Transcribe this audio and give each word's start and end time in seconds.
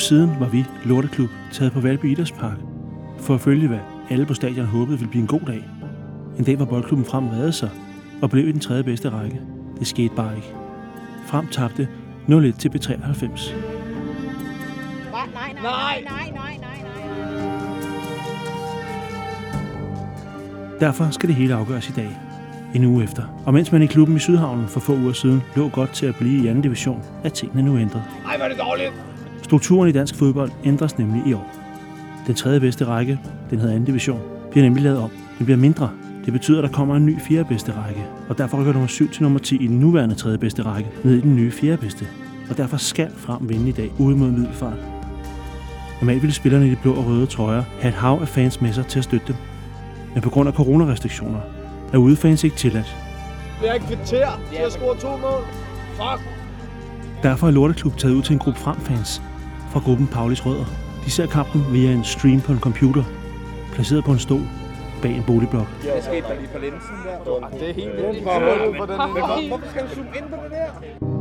Siden 0.00 0.30
var 0.40 0.48
vi, 0.48 0.64
Lorteklub, 0.84 1.30
taget 1.52 1.72
på 1.72 1.80
Valby 1.80 2.04
Idrætspark 2.04 2.56
for 3.18 3.34
at 3.34 3.40
følge, 3.40 3.68
hvad 3.68 3.78
alle 4.10 4.26
på 4.26 4.34
stadion 4.34 4.66
håbede 4.66 4.98
ville 4.98 5.10
blive 5.10 5.22
en 5.22 5.26
god 5.26 5.40
dag. 5.46 5.68
En 6.38 6.44
dag, 6.44 6.56
hvor 6.56 6.64
boldklubben 6.64 7.06
frem 7.06 7.52
sig 7.52 7.70
og 8.22 8.30
blev 8.30 8.48
i 8.48 8.52
den 8.52 8.60
tredje 8.60 8.84
bedste 8.84 9.10
række. 9.10 9.40
Det 9.78 9.86
skete 9.86 10.14
bare 10.14 10.36
ikke. 10.36 10.48
Frem 11.26 11.46
tabte 11.46 11.88
0-1 12.28 12.58
til 12.58 12.68
B93. 12.68 13.54
Nej, 15.10 15.28
nej, 15.34 15.52
nej, 15.62 15.62
nej, 15.62 16.02
nej, 16.02 16.30
nej, 16.30 16.56
nej, 16.60 16.82
nej. 16.82 17.00
Derfor 20.80 21.10
skal 21.10 21.28
det 21.28 21.36
hele 21.36 21.54
afgøres 21.54 21.88
i 21.88 21.92
dag, 21.92 22.18
en 22.74 22.84
uge 22.84 23.04
efter. 23.04 23.42
Og 23.46 23.54
mens 23.54 23.72
man 23.72 23.82
i 23.82 23.86
klubben 23.86 24.16
i 24.16 24.18
Sydhavnen 24.18 24.68
for 24.68 24.80
få 24.80 24.96
uger 24.96 25.12
siden 25.12 25.42
lå 25.56 25.68
godt 25.68 25.90
til 25.90 26.06
at 26.06 26.16
blive 26.16 26.44
i 26.44 26.46
anden 26.46 26.62
division, 26.62 27.02
er 27.24 27.28
tingene 27.28 27.62
nu 27.62 27.78
ændret. 27.78 28.02
Ej, 28.26 28.36
hvor 28.36 28.44
er 28.44 28.48
det 28.48 28.58
dårligt! 28.58 29.09
Strukturen 29.50 29.88
i 29.88 29.92
dansk 29.92 30.14
fodbold 30.14 30.50
ændres 30.64 30.98
nemlig 30.98 31.22
i 31.26 31.32
år. 31.32 31.50
Den 32.26 32.34
tredje 32.34 32.60
bedste 32.60 32.84
række, 32.84 33.20
den 33.50 33.58
hedder 33.58 33.74
anden 33.74 33.86
division, 33.86 34.20
bliver 34.50 34.64
nemlig 34.64 34.82
lavet 34.82 34.98
om. 34.98 35.10
Den 35.38 35.46
bliver 35.46 35.58
mindre. 35.58 35.90
Det 36.24 36.32
betyder, 36.32 36.58
at 36.58 36.68
der 36.68 36.76
kommer 36.76 36.96
en 36.96 37.06
ny 37.06 37.20
fjerde 37.20 37.44
bedste 37.44 37.72
række, 37.72 38.06
og 38.28 38.38
derfor 38.38 38.60
rykker 38.60 38.72
nummer 38.72 38.88
7 38.88 39.10
til 39.10 39.22
nummer 39.22 39.38
10 39.38 39.56
i 39.56 39.66
den 39.66 39.80
nuværende 39.80 40.14
tredje 40.14 40.38
bedste 40.38 40.62
række 40.62 40.90
ned 41.04 41.14
i 41.14 41.20
den 41.20 41.36
nye 41.36 41.50
fjerde 41.50 41.76
bedste. 41.76 42.06
Og 42.50 42.56
derfor 42.56 42.76
skal 42.76 43.10
frem 43.16 43.48
vinde 43.48 43.68
i 43.68 43.72
dag 43.72 43.92
ude 43.98 44.16
mod 44.16 44.30
middelfart. 44.30 44.78
Normalt 46.00 46.22
ville 46.22 46.34
spillerne 46.34 46.66
i 46.66 46.70
de 46.70 46.76
blå 46.82 46.94
og 46.94 47.06
røde 47.06 47.26
trøjer 47.26 47.62
have 47.80 47.88
et 47.88 47.94
hav 47.94 48.18
af 48.20 48.28
fans 48.28 48.60
med 48.60 48.72
sig 48.72 48.86
til 48.86 48.98
at 48.98 49.04
støtte 49.04 49.26
dem. 49.26 49.36
Men 50.14 50.22
på 50.22 50.30
grund 50.30 50.48
af 50.48 50.54
coronarestriktioner 50.54 51.40
er 51.92 51.98
udefans 51.98 52.44
ikke 52.44 52.56
tilladt. 52.56 52.96
Det 53.60 53.70
er 53.70 53.74
et 53.74 53.82
kvarter 53.82 54.40
til 54.52 54.58
at 54.66 54.72
score 54.72 54.96
to 54.96 55.16
mål. 55.16 55.44
Fuck! 55.96 56.28
Derfor 57.22 57.46
er 57.46 57.50
Lorteklub 57.50 57.96
taget 57.96 58.14
ud 58.14 58.22
til 58.22 58.32
en 58.32 58.38
gruppe 58.38 58.60
fremfans 58.60 59.22
fra 59.70 59.80
gruppen 59.80 60.06
Paulis 60.06 60.46
Rødder. 60.46 60.64
De 61.04 61.10
ser 61.10 61.26
kampen 61.26 61.64
via 61.72 61.92
en 61.92 62.04
stream 62.04 62.40
på 62.40 62.52
en 62.52 62.60
computer, 62.60 63.04
placeret 63.72 64.04
på 64.04 64.12
en 64.12 64.18
stol 64.18 64.42
bag 65.02 65.16
en 65.16 65.24
boligblok. 65.26 65.66
Hvad 65.66 66.02
skete 66.02 66.26
der 66.28 66.34
lige 66.34 66.48
på 66.52 66.58
linsen 66.58 66.96
der? 67.04 67.58
Det 67.58 67.70
er 67.70 67.74
helt 67.74 67.92
vildt. 67.96 68.22
Hvorfor, 68.22 69.48
hvorfor 69.48 69.66
skal 69.70 69.82
du 69.82 69.94
zoome 69.94 70.10
ind 70.16 70.24
på 70.30 70.36
det 70.44 70.50
der? 70.50 71.19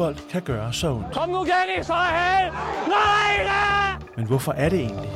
Fodbold 0.00 0.30
kan 0.30 0.42
gøre 0.42 0.72
så 0.72 0.90
ondt. 0.90 1.12
Kom 1.12 1.28
nu, 1.28 1.44
Kenny, 1.44 1.82
så 1.82 1.92
er 1.92 2.38
held! 2.40 2.52
Nej, 2.88 3.44
da! 3.44 4.04
Men 4.16 4.26
hvorfor 4.26 4.52
er 4.52 4.68
det 4.68 4.80
egentlig? 4.80 5.10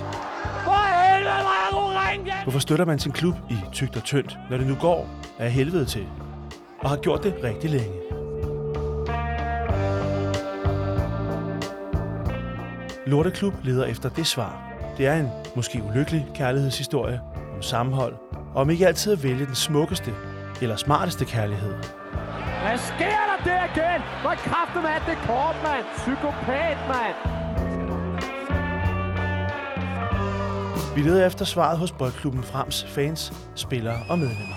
For 0.64 1.10
helvede, 1.12 1.34
hvor 1.34 1.56
er 1.66 1.70
du 1.70 2.10
ringe! 2.10 2.32
Hvorfor 2.42 2.58
støtter 2.58 2.84
man 2.84 2.98
sin 2.98 3.12
klub 3.12 3.34
i 3.50 3.56
tygt 3.72 3.96
og 3.96 4.04
tyndt, 4.04 4.38
når 4.50 4.56
det 4.56 4.66
nu 4.66 4.74
går 4.80 5.08
af 5.38 5.50
helvede 5.52 5.84
til? 5.84 6.06
Og 6.80 6.90
har 6.90 6.96
gjort 6.96 7.22
det 7.22 7.34
rigtig 7.44 7.70
længe. 7.70 7.96
Lorteklub 13.06 13.54
leder 13.62 13.84
efter 13.84 14.08
det 14.08 14.26
svar. 14.26 14.72
Det 14.98 15.06
er 15.06 15.14
en 15.14 15.28
måske 15.56 15.82
ulykkelig 15.82 16.26
kærlighedshistorie 16.34 17.20
om 17.56 17.62
sammenhold, 17.62 18.14
og 18.32 18.60
om 18.60 18.70
ikke 18.70 18.86
altid 18.86 19.12
at 19.12 19.22
vælge 19.22 19.46
den 19.46 19.54
smukkeste 19.54 20.10
eller 20.62 20.76
smarteste 20.76 21.24
kærlighed. 21.24 21.74
Sker 22.90 23.22
der 23.30 23.38
der 23.44 23.64
igen? 23.64 24.00
Hvor 24.22 24.34
kraften 24.34 24.84
er 24.84 24.98
det 25.08 25.18
kort, 25.26 25.56
mand? 25.62 25.84
Psykopat, 25.96 26.78
mand! 26.88 27.16
Vi 30.94 31.02
leder 31.02 31.26
efter 31.26 31.44
svaret 31.44 31.78
hos 31.78 31.92
Boldklubben 31.92 32.42
Frems 32.42 32.84
fans, 32.88 33.32
spillere 33.54 33.96
og 34.08 34.18
medlemmer. 34.18 34.54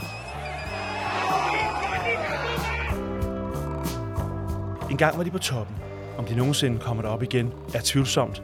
En 4.91 4.97
gang 4.97 5.17
var 5.17 5.23
de 5.23 5.31
på 5.31 5.39
toppen. 5.39 5.75
Om 6.17 6.25
de 6.25 6.35
nogensinde 6.35 6.79
kommer 6.79 7.03
derop 7.03 7.23
igen, 7.23 7.53
er 7.73 7.79
tvivlsomt. 7.83 8.43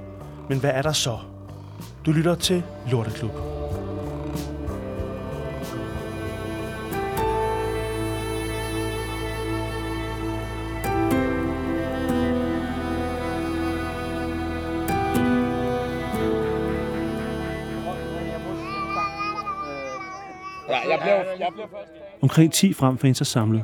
Men 0.50 0.60
hvad 0.60 0.72
er 0.74 0.82
der 0.82 0.92
så? 0.92 1.18
Du 2.06 2.12
lytter 2.12 2.36
til 2.36 2.64
Lorteklub. 2.92 3.53
Omkring 22.34 22.52
10 22.52 22.74
Frem-fans 22.74 23.22
er 23.22 23.26
samlet. 23.26 23.64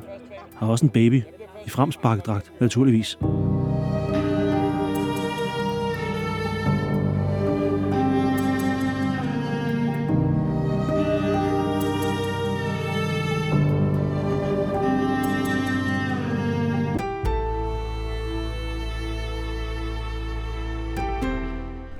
Har 0.55 0.67
også 0.67 0.85
en 0.85 0.91
baby 0.91 1.23
i 1.65 1.69
Frems 1.69 1.97
bakkedragt, 1.97 2.51
naturligvis. 2.61 3.17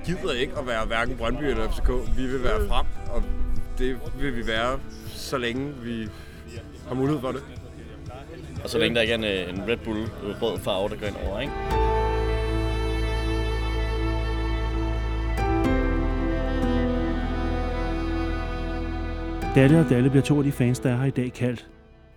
gider 0.04 0.32
ikke 0.32 0.58
at 0.58 0.66
være 0.66 0.86
hverken 0.86 1.16
Brøndby 1.16 1.42
eller 1.42 1.70
FCK. 1.70 1.88
Vi 2.16 2.26
vil 2.26 2.42
være 2.44 2.68
frem, 2.68 2.86
og 3.14 3.22
det 3.78 4.00
vil 4.20 4.36
vi 4.36 4.46
være, 4.46 4.78
så 5.06 5.38
længe 5.38 5.72
vi 5.82 6.08
har 6.88 6.94
mulighed 6.94 7.20
for 7.20 7.32
det. 7.32 7.42
Og 8.64 8.70
så 8.70 8.78
længe 8.78 8.94
der 8.94 9.00
ikke 9.00 9.12
er 9.12 9.18
en, 9.18 9.24
øh, 9.24 9.54
en 9.54 9.68
Red 9.68 9.76
Bull 9.76 10.00
øh, 10.00 10.42
rød 10.42 10.58
farve, 10.58 10.88
der 10.88 10.96
går 10.96 11.06
ind 11.06 11.16
over, 11.26 11.40
ikke? 11.40 11.52
Dalle 19.54 19.80
og 19.80 19.90
Dalle 19.90 20.10
bliver 20.10 20.22
to 20.22 20.38
af 20.38 20.44
de 20.44 20.52
fans, 20.52 20.78
der 20.78 20.90
er 20.90 20.96
her 20.96 21.04
i 21.04 21.10
dag 21.10 21.32
kaldt. 21.32 21.68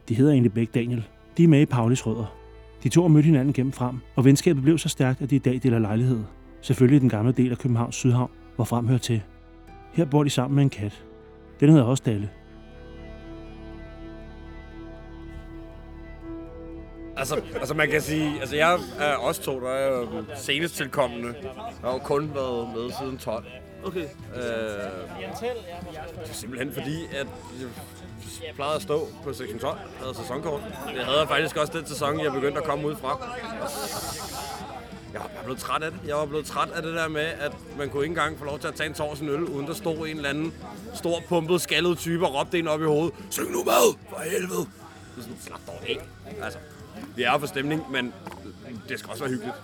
De 0.09 0.15
hedder 0.15 0.31
egentlig 0.31 0.53
begge 0.53 0.79
Daniel. 0.79 1.07
De 1.37 1.43
er 1.43 1.47
med 1.47 1.61
i 1.61 1.65
Paulis 1.65 2.07
Rødder. 2.07 2.35
De 2.83 2.89
to 2.89 3.01
har 3.01 3.07
mødt 3.07 3.25
hinanden 3.25 3.53
gennem 3.53 3.71
frem, 3.71 3.99
og 4.15 4.25
venskabet 4.25 4.63
blev 4.63 4.77
så 4.77 4.89
stærkt, 4.89 5.21
at 5.21 5.29
de 5.29 5.35
i 5.35 5.39
dag 5.39 5.59
deler 5.63 5.79
lejlighed. 5.79 6.19
Selvfølgelig 6.61 6.97
i 6.97 6.99
den 6.99 7.09
gamle 7.09 7.31
del 7.31 7.51
af 7.51 7.57
Københavns 7.57 7.95
Sydhavn, 7.95 8.31
hvor 8.55 8.65
frem 8.65 8.87
hører 8.87 8.99
til. 8.99 9.21
Her 9.93 10.05
bor 10.05 10.23
de 10.23 10.29
sammen 10.29 10.55
med 10.55 10.63
en 10.63 10.69
kat. 10.69 11.03
Den 11.59 11.69
hedder 11.69 11.83
også 11.83 12.03
Dalle. 12.05 12.29
Altså, 17.17 17.41
altså 17.55 17.73
man 17.73 17.89
kan 17.89 18.01
sige, 18.01 18.39
altså 18.39 18.55
jeg 18.55 18.79
er 18.99 19.15
også 19.15 19.41
to, 19.41 19.59
der 19.59 19.69
er 19.69 19.97
jo 19.97 20.07
senest 20.35 20.75
tilkommende. 20.75 21.35
Jeg 21.43 21.51
har 21.83 21.91
jo 21.91 21.97
kun 21.97 22.31
været 22.35 22.67
med 22.75 22.91
siden 22.99 23.17
12. 23.17 23.45
Okay. 23.85 23.99
Øh, 23.99 24.41
det 24.41 26.29
er 26.29 26.33
simpelthen 26.33 26.73
fordi, 26.73 27.05
at 27.05 27.27
jeg 28.47 28.55
plejede 28.55 28.75
at 28.75 28.81
stå 28.81 29.07
på 29.23 29.33
sektion 29.33 29.59
12, 29.59 29.77
havde 29.99 30.15
sæsonkort. 30.15 30.61
Jeg 30.95 31.05
havde 31.05 31.27
faktisk 31.27 31.57
også 31.57 31.73
den 31.73 31.85
sæson, 31.85 32.19
jeg 32.19 32.31
begyndte 32.31 32.57
at 32.57 32.63
komme 32.63 32.87
ud 32.87 32.95
fra. 32.95 33.27
Jeg 35.13 35.21
var 35.21 35.43
blevet 35.43 35.59
træt 35.59 35.83
af 35.83 35.91
det. 35.91 35.99
Jeg 36.07 36.15
var 36.15 36.25
blevet 36.25 36.45
træt 36.45 36.69
af 36.69 36.81
det 36.81 36.93
der 36.93 37.07
med, 37.07 37.21
at 37.21 37.51
man 37.77 37.89
kunne 37.89 38.03
ikke 38.03 38.11
engang 38.11 38.39
få 38.39 38.45
lov 38.45 38.59
til 38.59 38.67
at 38.67 38.75
tage 38.75 38.87
en 38.87 38.93
tårs 38.93 39.19
en 39.19 39.29
øl, 39.29 39.43
uden 39.43 39.67
der 39.67 39.73
stod 39.73 40.07
en 40.07 40.15
eller 40.17 40.29
anden 40.29 40.53
stor, 40.93 41.21
pumpet, 41.29 41.61
skaldet 41.61 41.97
type 41.97 42.25
og 42.27 42.33
råbte 42.39 42.59
en 42.59 42.67
op 42.67 42.81
i 42.81 42.85
hovedet. 42.85 43.13
Syng 43.29 43.51
nu 43.51 43.63
med, 43.63 43.97
for 44.09 44.19
helvede! 44.19 44.59
Det 44.59 45.17
er 45.17 45.21
sådan, 45.21 45.37
slap 45.41 45.59
dog 45.67 45.79
af. 45.87 45.99
Altså, 46.43 46.59
vi 47.15 47.23
er 47.23 47.37
for 47.37 47.47
stemning, 47.47 47.91
men 47.91 48.13
det 48.89 48.99
skal 48.99 49.09
også 49.09 49.23
være 49.23 49.31
hyggeligt. 49.31 49.55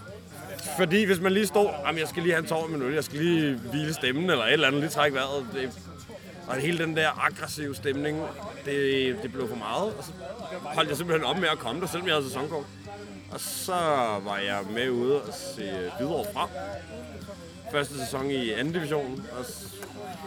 Fordi 0.78 1.04
hvis 1.04 1.20
man 1.20 1.31
lige 1.31 1.48
stod, 1.48 1.70
jamen 1.86 2.00
jeg 2.00 2.08
skal 2.08 2.24
lige 2.24 2.34
have 2.34 2.42
en 2.42 2.50
tår 2.50 2.68
med 2.68 2.81
øl, 2.86 2.94
jeg 2.94 3.04
skal 3.04 3.20
lige 3.20 3.56
hvile 3.56 3.94
stemmen, 3.94 4.30
eller 4.30 4.44
et 4.46 4.54
eller 4.54 4.68
andet, 4.68 4.81
lige 4.81 4.92
trække 4.92 5.16
vejret. 5.16 5.48
Det, 5.54 5.72
og 6.48 6.56
hele 6.56 6.78
den 6.78 6.98
der 6.98 7.26
aggressive 7.26 7.76
stemning, 7.76 8.22
det, 8.66 9.16
det 9.24 9.31
blev 9.34 9.50
for 9.50 9.56
meget. 9.56 9.94
Og 9.98 10.04
så 10.04 10.12
holdt 10.64 10.90
jeg 10.90 10.98
simpelthen 10.98 11.26
op 11.26 11.38
med 11.38 11.48
at 11.52 11.60
komme 11.60 11.81
der, 11.81 11.88
selvom 11.88 12.08
jeg 12.08 12.16
havde 12.16 12.28
sæsonkort. 12.28 12.66
Og 13.31 13.40
så 13.40 13.74
var 14.24 14.38
jeg 14.38 14.60
med 14.74 14.90
ude 14.90 15.22
og 15.22 15.34
se 15.34 15.62
videre 16.00 16.26
frem. 16.34 16.50
Første 17.72 18.00
sæson 18.00 18.31
i 18.31 18.50
anden 18.52 18.74
division. 18.74 19.26
Og 19.38 19.46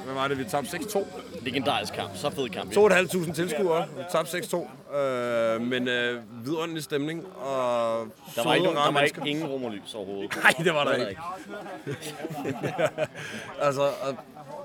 hvad 0.04 0.14
var 0.14 0.28
det, 0.28 0.38
vi 0.38 0.44
tabte 0.44 0.76
6-2? 0.76 1.06
Legendarisk 1.40 1.92
kamp. 1.94 2.10
Så 2.16 2.30
fed 2.30 2.48
kamp. 2.48 2.72
2.500 2.72 3.32
tilskuere. 3.32 3.86
Vi 3.96 4.02
tabte 4.12 4.38
6-2. 4.38 4.96
Øh, 4.96 5.60
men 5.60 5.88
øh, 5.88 6.22
vidunderlig 6.44 6.82
stemning. 6.82 7.26
Og 7.36 8.06
Der 8.36 8.44
var, 8.44 8.54
ikke, 8.54 8.66
søde, 8.66 8.76
der 8.76 8.80
var 8.92 9.00
ikke 9.00 9.20
mennesker. 9.20 9.24
ingen 9.24 9.46
romerlys 9.46 9.94
overhovedet. 9.94 10.36
Nej, 10.42 10.52
det 10.58 10.74
var 10.74 10.84
der 10.84 10.92
Det 10.92 11.00
var 11.02 11.08
ikke. 11.08 13.06
altså, 13.66 13.82
og 13.82 14.16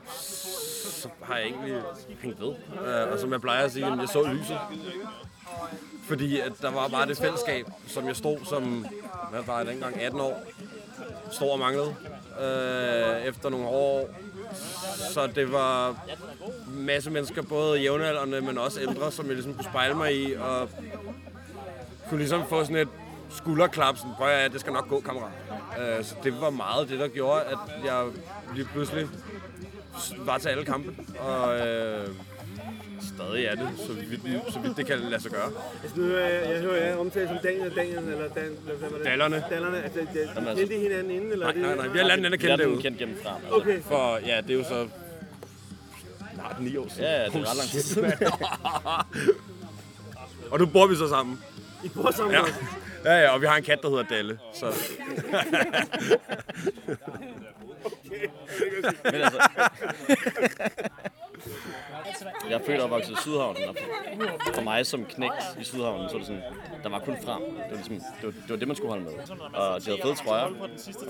så 0.10 1.10
har 1.24 1.38
jeg 1.38 1.45
egentlig 1.45 1.81
hængt 2.22 2.42
ved. 2.42 2.54
Øh, 2.88 3.12
og 3.12 3.19
som 3.19 3.31
jeg 3.31 3.42
plejer 3.42 3.66
at 3.66 3.72
sige, 3.72 3.86
jeg 4.00 4.10
så 4.10 4.24
lyset. 4.34 4.57
Fordi 6.07 6.39
at 6.39 6.51
der 6.62 6.71
var 6.71 6.88
bare 6.88 7.07
det 7.07 7.18
fællesskab, 7.18 7.65
som 7.88 8.07
jeg 8.07 8.15
stod 8.15 8.38
som, 8.45 8.86
hvad 9.31 9.42
var 9.44 9.57
jeg 9.57 9.68
dengang, 9.68 10.01
18 10.01 10.19
år, 10.19 10.44
stod 11.31 11.50
og 11.50 11.59
manglede 11.59 11.95
øh, 12.42 13.25
efter 13.25 13.50
nogle 13.50 13.65
hårde 13.65 14.04
år. 14.04 14.09
Så 15.13 15.27
det 15.27 15.51
var 15.51 15.95
masse 16.68 17.12
mennesker, 17.12 17.42
både 17.42 17.80
jævnaldrende, 17.80 18.42
men 18.42 18.57
også 18.57 18.81
ældre, 18.81 19.12
som 19.12 19.25
jeg 19.25 19.33
ligesom 19.33 19.54
kunne 19.54 19.63
spejle 19.63 19.95
mig 19.95 20.15
i, 20.15 20.33
og 20.33 20.69
kunne 22.10 22.18
ligesom 22.18 22.48
få 22.50 22.63
sådan 22.63 22.75
et 22.75 22.89
skulderklap, 23.30 23.98
sådan, 23.98 24.12
prøv 24.18 24.27
at 24.27 24.51
det 24.51 24.60
skal 24.60 24.74
nok 24.74 24.89
gå, 24.89 25.00
kammerat. 25.00 25.31
Øh, 25.80 26.06
så 26.06 26.15
det 26.24 26.42
var 26.42 26.50
meget 26.50 26.89
det, 26.89 27.00
der 27.00 27.07
gjorde, 27.07 27.42
at 27.42 27.57
jeg 27.86 28.06
lige 28.56 28.65
pludselig 28.65 29.07
var 30.18 30.38
til 30.38 30.50
alle 30.50 30.65
kampe, 30.65 30.95
og 31.19 31.60
øh, 31.60 32.07
stadig 33.02 33.46
er 33.46 33.56
det, 33.56 33.70
så 33.88 33.94
vidt, 33.94 34.22
så 34.54 34.60
vidt 34.60 34.78
det 34.78 34.86
kan 34.86 35.00
lade 35.00 35.22
sig 35.22 35.32
gøre. 35.32 35.52
Altså, 35.84 36.00
nu 36.00 36.18
jeg, 36.18 36.42
jeg 36.52 36.62
hører 36.62 36.86
jer 36.86 36.96
omtale 36.98 37.28
som 37.28 37.38
Daniel 37.44 37.68
og 37.70 37.76
Daniel, 37.76 37.98
eller 37.98 38.28
Dan, 38.28 38.44
eller 38.44 38.76
hvad 38.80 38.90
var 38.90 38.98
det? 38.98 39.06
Dallerne. 39.06 39.44
Dallerne, 39.50 39.84
altså, 39.84 40.00
de, 40.00 40.08
de 40.14 40.20
altså- 40.22 40.56
kendte 40.56 40.76
I 40.76 40.80
hinanden 40.80 41.12
inden, 41.12 41.32
eller? 41.32 41.46
Nej, 41.46 41.50
er 41.50 41.54
det- 41.54 41.62
nej, 41.62 41.76
nej, 41.76 41.88
vi 41.88 41.98
har 41.98 42.06
lært 42.06 42.18
hinanden 42.18 42.34
at 42.40 42.44
Jeg 42.44 42.52
er 42.52 42.58
kende 42.58 42.64
den 42.64 42.70
derude. 42.72 42.82
kendt 42.84 42.98
gennem 42.98 43.18
frem. 43.24 43.36
Altså. 43.36 43.56
Okay. 43.56 43.82
For 43.82 44.18
ja, 44.26 44.42
det 44.42 44.50
er 44.50 44.54
jo 44.58 44.64
så 44.64 44.88
snart 46.34 46.62
ni 46.62 46.78
år 46.78 46.88
siden. 46.90 47.04
Ja, 47.04 47.12
ja, 47.22 47.26
det 47.26 47.36
er 47.36 47.40
ret 47.50 47.58
lang 47.58 47.70
tid 47.70 47.82
siden. 47.82 48.14
Og 50.52 50.60
nu 50.60 50.66
bor 50.66 50.88
vi 50.88 50.96
så 50.96 51.08
sammen. 51.10 51.40
I 51.84 51.90
bor 51.90 52.12
sammen 52.12 52.34
Ja. 52.36 52.42
også? 52.42 52.54
Ja, 53.06 53.14
ja, 53.22 53.30
og 53.30 53.42
vi 53.42 53.46
har 53.46 53.56
en 53.58 53.64
kat, 53.64 53.80
der 53.82 53.90
hedder 53.90 54.04
Dalle. 54.04 54.40
Så 54.54 54.66
Men 59.04 59.16
altså... 59.22 59.40
Jeg 62.50 62.56
er 62.60 62.66
født 62.66 62.78
og 62.80 62.84
opvokset 62.84 63.12
i 63.13 63.16
Sydhavnen, 63.22 63.63
og 63.69 63.75
for- 64.56 64.62
mig 64.62 64.86
som 64.86 65.06
knægt 65.06 65.34
i 65.60 65.63
Sydhavnen, 65.63 66.10
så 66.10 66.13
var 66.13 66.19
det 66.19 66.28
sådan, 66.28 66.42
der 66.84 66.89
var 66.89 67.00
kun 67.00 67.18
frem. 67.25 67.42
Det 67.44 67.63
var, 67.69 67.75
ligesom, 67.75 67.95
det, 67.95 68.24
var, 68.24 68.31
det 68.31 68.50
var 68.50 68.56
det, 68.56 68.68
man 68.68 68.75
skulle 68.78 68.89
holde 68.89 69.04
med. 69.04 69.13
Og 69.54 69.81
de 69.81 69.86
havde 69.86 70.01
fede 70.01 70.16
trøjer, 70.16 70.44
og 70.44 70.51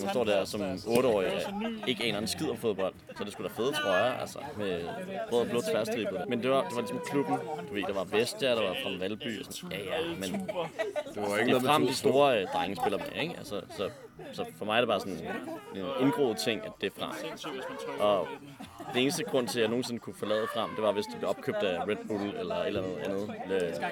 man 0.01 0.09
står 0.09 0.23
der 0.23 0.45
som 0.45 0.61
8-årig 0.61 1.27
og 1.33 1.41
ikke 1.87 2.03
aner 2.03 2.19
en 2.19 2.27
skid 2.27 2.49
om 2.49 2.57
fodbold. 2.57 2.93
Så 3.17 3.23
det 3.23 3.33
skulle 3.33 3.49
da 3.49 3.53
fede 3.61 3.71
trøjer, 3.73 4.13
altså, 4.13 4.39
med 4.57 4.87
rød 5.31 5.39
og 5.41 5.47
blå 5.47 5.61
tværstribe. 5.61 6.19
Men 6.29 6.43
det 6.43 6.51
var, 6.51 6.63
det 6.63 6.75
var 6.75 6.81
ligesom 6.81 6.99
klubben, 7.09 7.35
du 7.69 7.73
ved, 7.73 7.81
der 7.83 7.93
var 7.93 8.03
Vestia, 8.03 8.49
der 8.49 8.61
var 8.67 8.75
fra 8.83 8.89
Valby, 8.99 9.39
og 9.47 9.53
sådan, 9.53 9.71
ja 9.79 9.99
ja, 9.99 10.07
men 10.15 10.33
det 11.13 11.21
var 11.21 11.37
ikke 11.37 11.53
det 11.53 11.63
er 11.63 11.67
frem, 11.67 11.87
de 11.87 11.95
store 11.95 12.41
øh, 12.41 12.47
drenge 12.53 12.75
spiller 12.75 12.97
med, 12.99 13.21
ikke? 13.21 13.35
Altså, 13.37 13.61
så, 13.77 13.89
så 14.33 14.45
for 14.57 14.65
mig 14.65 14.75
er 14.75 14.81
det 14.81 14.87
bare 14.87 14.99
sådan 14.99 15.13
en 15.75 15.85
indgroet 16.01 16.37
ting, 16.37 16.61
at 16.65 16.71
det 16.81 16.93
er 16.97 16.99
frem. 16.99 17.11
Og 17.99 18.27
det 18.93 19.01
eneste 19.01 19.23
grund 19.23 19.47
til, 19.47 19.59
at 19.59 19.61
jeg 19.61 19.69
nogensinde 19.69 19.99
kunne 19.99 20.15
forlade 20.19 20.47
frem, 20.53 20.69
det 20.75 20.83
var, 20.83 20.91
hvis 20.91 21.05
det 21.05 21.15
blev 21.17 21.29
opkøbt 21.29 21.57
af 21.57 21.87
Red 21.87 21.95
Bull 22.07 22.33
eller 22.39 22.55
et 22.55 22.67
eller 22.67 22.83
andet 22.83 22.97
andet 23.05 23.29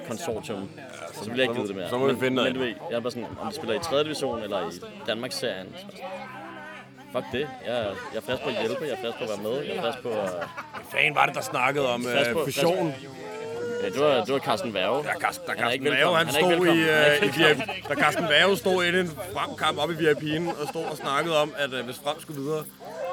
øh, 0.00 0.06
konsortium. 0.08 0.70
Så 1.12 1.24
ville 1.24 1.36
jeg 1.36 1.42
ikke 1.42 1.54
vide 1.54 1.68
det 1.68 1.76
mere. 1.76 1.88
så 1.88 1.98
må 1.98 2.06
vi 2.06 2.12
men, 2.12 2.20
finde 2.20 2.34
noget 2.36 2.52
men, 2.52 2.60
du 2.60 2.66
ved, 2.66 2.74
jeg 2.90 2.96
er 2.96 3.00
bare 3.00 3.10
sådan, 3.10 3.26
om 3.40 3.48
de 3.48 3.54
spiller 3.54 3.74
i 3.74 3.78
3. 3.78 4.04
division 4.04 4.42
eller 4.42 4.70
i 4.70 4.72
Danmarks-serien. 5.06 5.74
så- 5.76 5.86
Fuck 7.12 7.24
det. 7.32 7.48
Jeg, 7.66 7.78
er- 7.78 7.82
jeg 7.84 8.16
er 8.16 8.20
frisk 8.20 8.42
på 8.42 8.48
at 8.48 8.54
hjælpe, 8.60 8.84
jeg 8.84 8.90
er 8.90 8.96
frisk 9.02 9.18
på 9.18 9.24
at 9.24 9.30
være 9.30 9.42
med, 9.52 9.62
jeg 9.66 9.76
er 9.76 9.82
frisk 9.82 10.02
på 10.02 10.08
at... 10.08 10.30
Fanden 10.92 11.14
var 11.14 11.26
det, 11.26 11.34
der 11.34 11.40
snakkede 11.40 11.88
om 11.94 12.06
øh, 12.06 12.44
fusion. 12.44 12.94
Ja, 13.82 13.88
det 13.88 14.00
var, 14.00 14.24
det 14.24 14.32
var 14.34 14.38
Carsten 14.38 14.74
Værge. 14.74 15.04
Ja, 15.04 15.12
Carsten, 15.20 15.44
Han 15.58 15.66
er 15.66 15.70
ikke 15.70 15.84
Carsten 15.84 16.14
han 16.16 16.26
Han 16.26 16.34
er 16.34 16.38
ikke 16.38 16.56
stod 16.56 16.66
i, 16.66 16.78
velkommen. 16.78 16.84
Han 16.86 16.98
er 16.98 17.52
øh, 17.52 17.58
i 17.58 17.78
VIP, 17.78 17.88
da 17.88 17.94
Carsten 17.94 18.24
Vave 18.28 18.56
stod 18.56 18.84
i 18.84 18.88
en 19.00 19.10
fremkamp 19.34 19.78
op 19.78 19.90
i 19.90 19.94
VIP'en 19.94 20.62
og 20.62 20.68
stod 20.68 20.84
og 20.84 20.96
snakkede 20.96 21.42
om, 21.42 21.54
at 21.58 21.72
øh, 21.72 21.84
hvis 21.84 21.98
Frem 22.04 22.20
skulle 22.20 22.40
videre, 22.42 22.64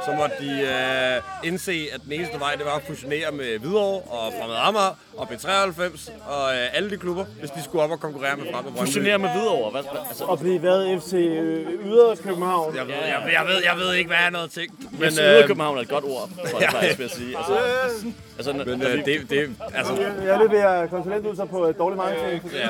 så 0.06 0.12
måtte 0.18 0.36
de 0.40 0.52
øh, 0.62 1.48
indse, 1.48 1.88
at 1.94 2.02
den 2.06 2.12
eneste 2.14 2.40
vej, 2.40 2.56
det 2.56 2.66
var 2.66 2.76
at 2.76 2.82
fusionere 2.88 3.32
med 3.32 3.60
Hvidovre 3.60 4.02
og 4.02 4.34
Fremad 4.42 4.56
Amager 4.68 4.98
og 5.18 5.28
B93 5.32 6.12
og 6.28 6.54
øh, 6.56 6.76
alle 6.78 6.90
de 6.90 6.98
klubber, 6.98 7.26
hvis 7.40 7.50
de 7.52 7.64
skulle 7.64 7.84
op 7.84 7.92
og 7.92 8.00
konkurrere 8.00 8.38
med 8.38 8.46
Frem 8.46 8.56
og 8.56 8.64
Brøndby. 8.64 8.80
Fusionere 8.80 9.18
med 9.18 9.30
Hvidovre. 9.30 9.72
Hvad, 9.72 9.82
hvad, 9.82 10.02
altså, 10.10 10.24
Og 10.24 10.40
blive 10.40 10.64
været 10.64 11.02
FC 11.04 11.14
øh, 11.14 11.86
Yder 11.86 12.16
København. 12.24 12.76
Jeg 12.76 12.88
ved, 12.88 12.94
jeg, 12.94 13.22
ved- 13.26 13.32
jeg, 13.32 13.46
ved, 13.48 13.62
jeg 13.64 13.78
ved 13.78 13.94
ikke, 13.94 14.08
hvad 14.08 14.18
jeg 14.18 14.32
havde 14.40 14.48
tænkt. 14.48 14.74
Men, 14.92 15.00
Men 15.00 15.20
øh, 15.42 15.48
København 15.48 15.78
er 15.78 15.82
et 15.82 15.90
godt 15.90 16.04
ord, 16.06 16.30
tror 16.52 16.60
jeg 16.60 16.70
faktisk, 16.72 16.98
vil 17.00 17.04
jeg 17.04 17.12
sige. 17.18 17.38
Altså, 17.38 17.58
altså, 18.38 18.54
men 18.54 18.82
øh, 18.84 18.94
vi- 18.98 19.02
det, 19.14 19.30
det, 19.30 19.50
altså, 19.74 19.94
Jeg 20.26 20.30
er 20.30 21.30
ud 21.30 21.36
sig 21.36 21.50
på 21.50 21.68
øh, 21.68 21.74
dårlig 21.78 21.98
marketing. 21.98 22.52
Ja. 22.54 22.68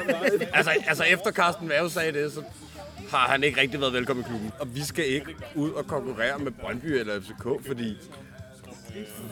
Altså, 0.53 0.71
altså 0.88 1.03
efter 1.03 1.31
Carsten 1.31 1.69
Vave 1.69 1.89
sagde 1.89 2.12
det, 2.12 2.31
så 2.33 2.41
har 3.18 3.27
han 3.27 3.44
ikke 3.44 3.62
rigtig 3.62 3.81
været 3.81 3.94
velkommen 3.94 4.25
i 4.25 4.27
klubben. 4.27 4.51
Og 4.60 4.75
vi 4.75 4.81
skal 4.81 5.06
ikke 5.06 5.36
ud 5.56 5.71
og 5.71 5.88
konkurrere 5.88 6.39
med 6.39 6.51
Brøndby 6.51 6.86
eller 6.86 7.21
FCK, 7.21 7.68
fordi 7.68 7.98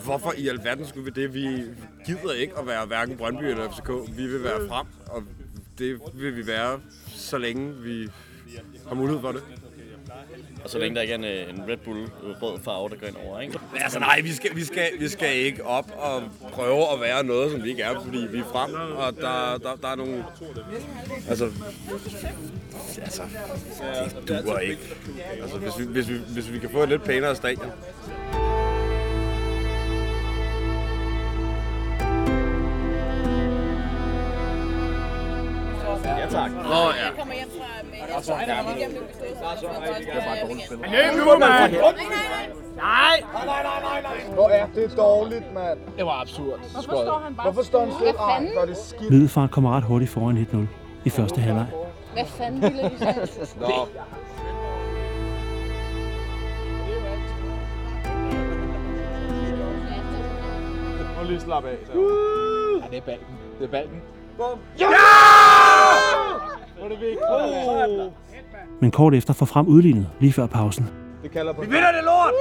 hvorfor 0.03 0.33
i 0.37 0.47
alverden 0.47 0.87
skulle 0.87 1.05
vi 1.13 1.21
det? 1.21 1.33
Vi 1.33 1.63
gider 2.05 2.33
ikke 2.33 2.57
at 2.57 2.67
være 2.67 2.85
hverken 2.85 3.17
Brøndby 3.17 3.43
eller 3.43 3.71
FCK. 3.71 4.17
Vi 4.17 4.27
vil 4.27 4.43
være 4.43 4.67
frem, 4.67 4.87
og 5.07 5.23
det 5.77 5.99
vil 6.13 6.35
vi 6.35 6.47
være, 6.47 6.79
så 7.07 7.37
længe 7.37 7.75
vi 7.75 8.09
har 8.87 8.95
mulighed 8.95 9.21
for 9.21 9.31
det 9.31 9.43
og 10.63 10.69
så 10.69 10.79
længe 10.79 10.95
der 10.95 11.01
ikke 11.01 11.13
er 11.13 11.17
en, 11.17 11.23
øh, 11.23 11.49
en 11.49 11.63
Red 11.69 11.77
Bull 11.77 12.07
rød 12.41 12.59
farve, 12.63 12.89
der 12.89 12.95
går 12.95 13.07
ind 13.07 13.15
over, 13.25 13.39
ikke? 13.39 13.59
Altså 13.75 13.99
nej, 13.99 14.21
vi 14.21 14.33
skal, 14.33 14.55
vi, 14.55 14.63
skal, 14.63 14.89
vi 14.99 15.09
skal 15.09 15.35
ikke 15.35 15.65
op 15.65 15.91
og 15.97 16.23
prøve 16.51 16.93
at 16.93 17.01
være 17.01 17.23
noget, 17.23 17.51
som 17.51 17.63
vi 17.63 17.69
ikke 17.69 17.83
er, 17.83 18.01
fordi 18.05 18.27
vi 18.31 18.39
er 18.39 18.43
frem, 18.43 18.73
og 18.73 19.15
der, 19.15 19.57
der, 19.57 19.75
der 19.81 19.87
er 19.87 19.95
nogle... 19.95 20.25
Altså, 21.29 21.51
altså, 23.01 23.21
det 24.27 24.43
duer 24.45 24.59
ikke. 24.59 24.81
Altså, 25.41 25.57
hvis 25.57 25.79
vi, 25.79 25.85
hvis, 25.85 26.09
vi, 26.09 26.17
hvis 26.33 26.51
vi 26.51 26.59
kan 26.59 26.69
få 26.69 26.83
et 26.83 26.89
lidt 26.89 27.03
pænere 27.03 27.35
stadion. 27.35 27.71
Ja, 36.05 36.27
tak. 36.29 36.51
Nå 36.51 36.91
ja. 36.91 37.09
Er 38.15 38.89
blevet 38.89 39.07
bestået, 39.07 39.37
så 39.39 39.45
jeg 39.45 39.73
får 39.73 39.81
Nej, 42.77 43.23
nej, 43.23 44.01
weekend. 44.13 44.33
Hvor 44.33 44.49
er 44.49 44.65
det 44.75 44.97
dårligt, 44.97 45.53
mand. 45.53 45.79
Det 45.97 46.05
var 46.05 46.21
absurd. 46.21 46.59
Hvorfor 46.71 46.81
står 46.81 47.19
han 47.25 47.35
bare 47.35 47.43
Hvorfor 47.43 47.61
står 47.63 47.79
han? 47.79 47.89
Hvad 47.89 48.13
Ej, 48.19 48.35
fanden? 48.35 48.51
hvor 48.53 48.61
er 48.61 48.65
det 48.65 48.77
skidt. 48.77 49.09
Middelfart 49.11 49.51
kommer 49.51 49.75
ret 49.77 49.83
hurtigt 49.83 50.11
foran 50.11 50.47
1-0 50.53 50.57
i 51.05 51.09
første 51.09 51.41
halvleg. 51.41 51.67
Hvad 52.13 52.25
fanden 52.25 52.61
ville 52.61 52.83
de 52.83 52.97
sige? 52.97 53.59
Nå. 53.61 53.87
Nu 61.21 61.27
lige 61.27 61.39
slappe 61.39 61.69
af. 61.69 61.77
Så. 61.85 61.91
Ja, 62.83 62.87
det 62.89 62.97
er 62.97 63.01
balken. 63.01 63.25
Det 63.59 63.65
er 63.65 63.71
balken. 63.71 64.01
Men 68.81 68.91
kort 68.91 69.13
efter 69.13 69.33
får 69.33 69.45
frem 69.45 69.67
udlignet 69.67 70.09
lige 70.19 70.33
før 70.33 70.45
pausen. 70.47 70.89
Det 71.23 71.31
kalder 71.31 71.53
på... 71.53 71.61
Vi 71.61 71.67
vinder 71.67 71.91
det 71.91 72.03
lort! 72.03 72.33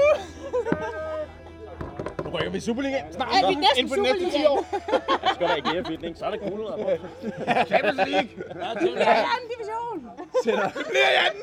Nu 2.25 2.31
rykker 2.31 2.51
vi 2.51 2.57
i 2.59 2.61
Superligaen 2.61 3.13
snart. 3.13 3.29
Er 3.29 3.49
vi 3.49 3.55
næsten 3.55 3.79
Inden 3.79 3.89
for 3.89 3.97
de 3.97 4.03
næste 4.03 4.39
10 4.39 4.47
år. 4.47 4.67
Jeg 5.23 5.31
skal 5.35 5.49
da 5.49 5.55
ikke 5.55 5.69
have 5.69 5.85
fitning, 5.85 6.19
så 6.19 6.25
er 6.25 6.31
det 6.31 6.41
cool. 6.41 6.61
Champions 7.67 7.97
League. 7.97 8.31
Det 8.81 8.93
er 8.97 9.29
anden 9.35 9.49
division. 9.55 9.97
Det 10.45 10.87
bliver 10.91 11.11
i 11.17 11.19
anden. 11.27 11.43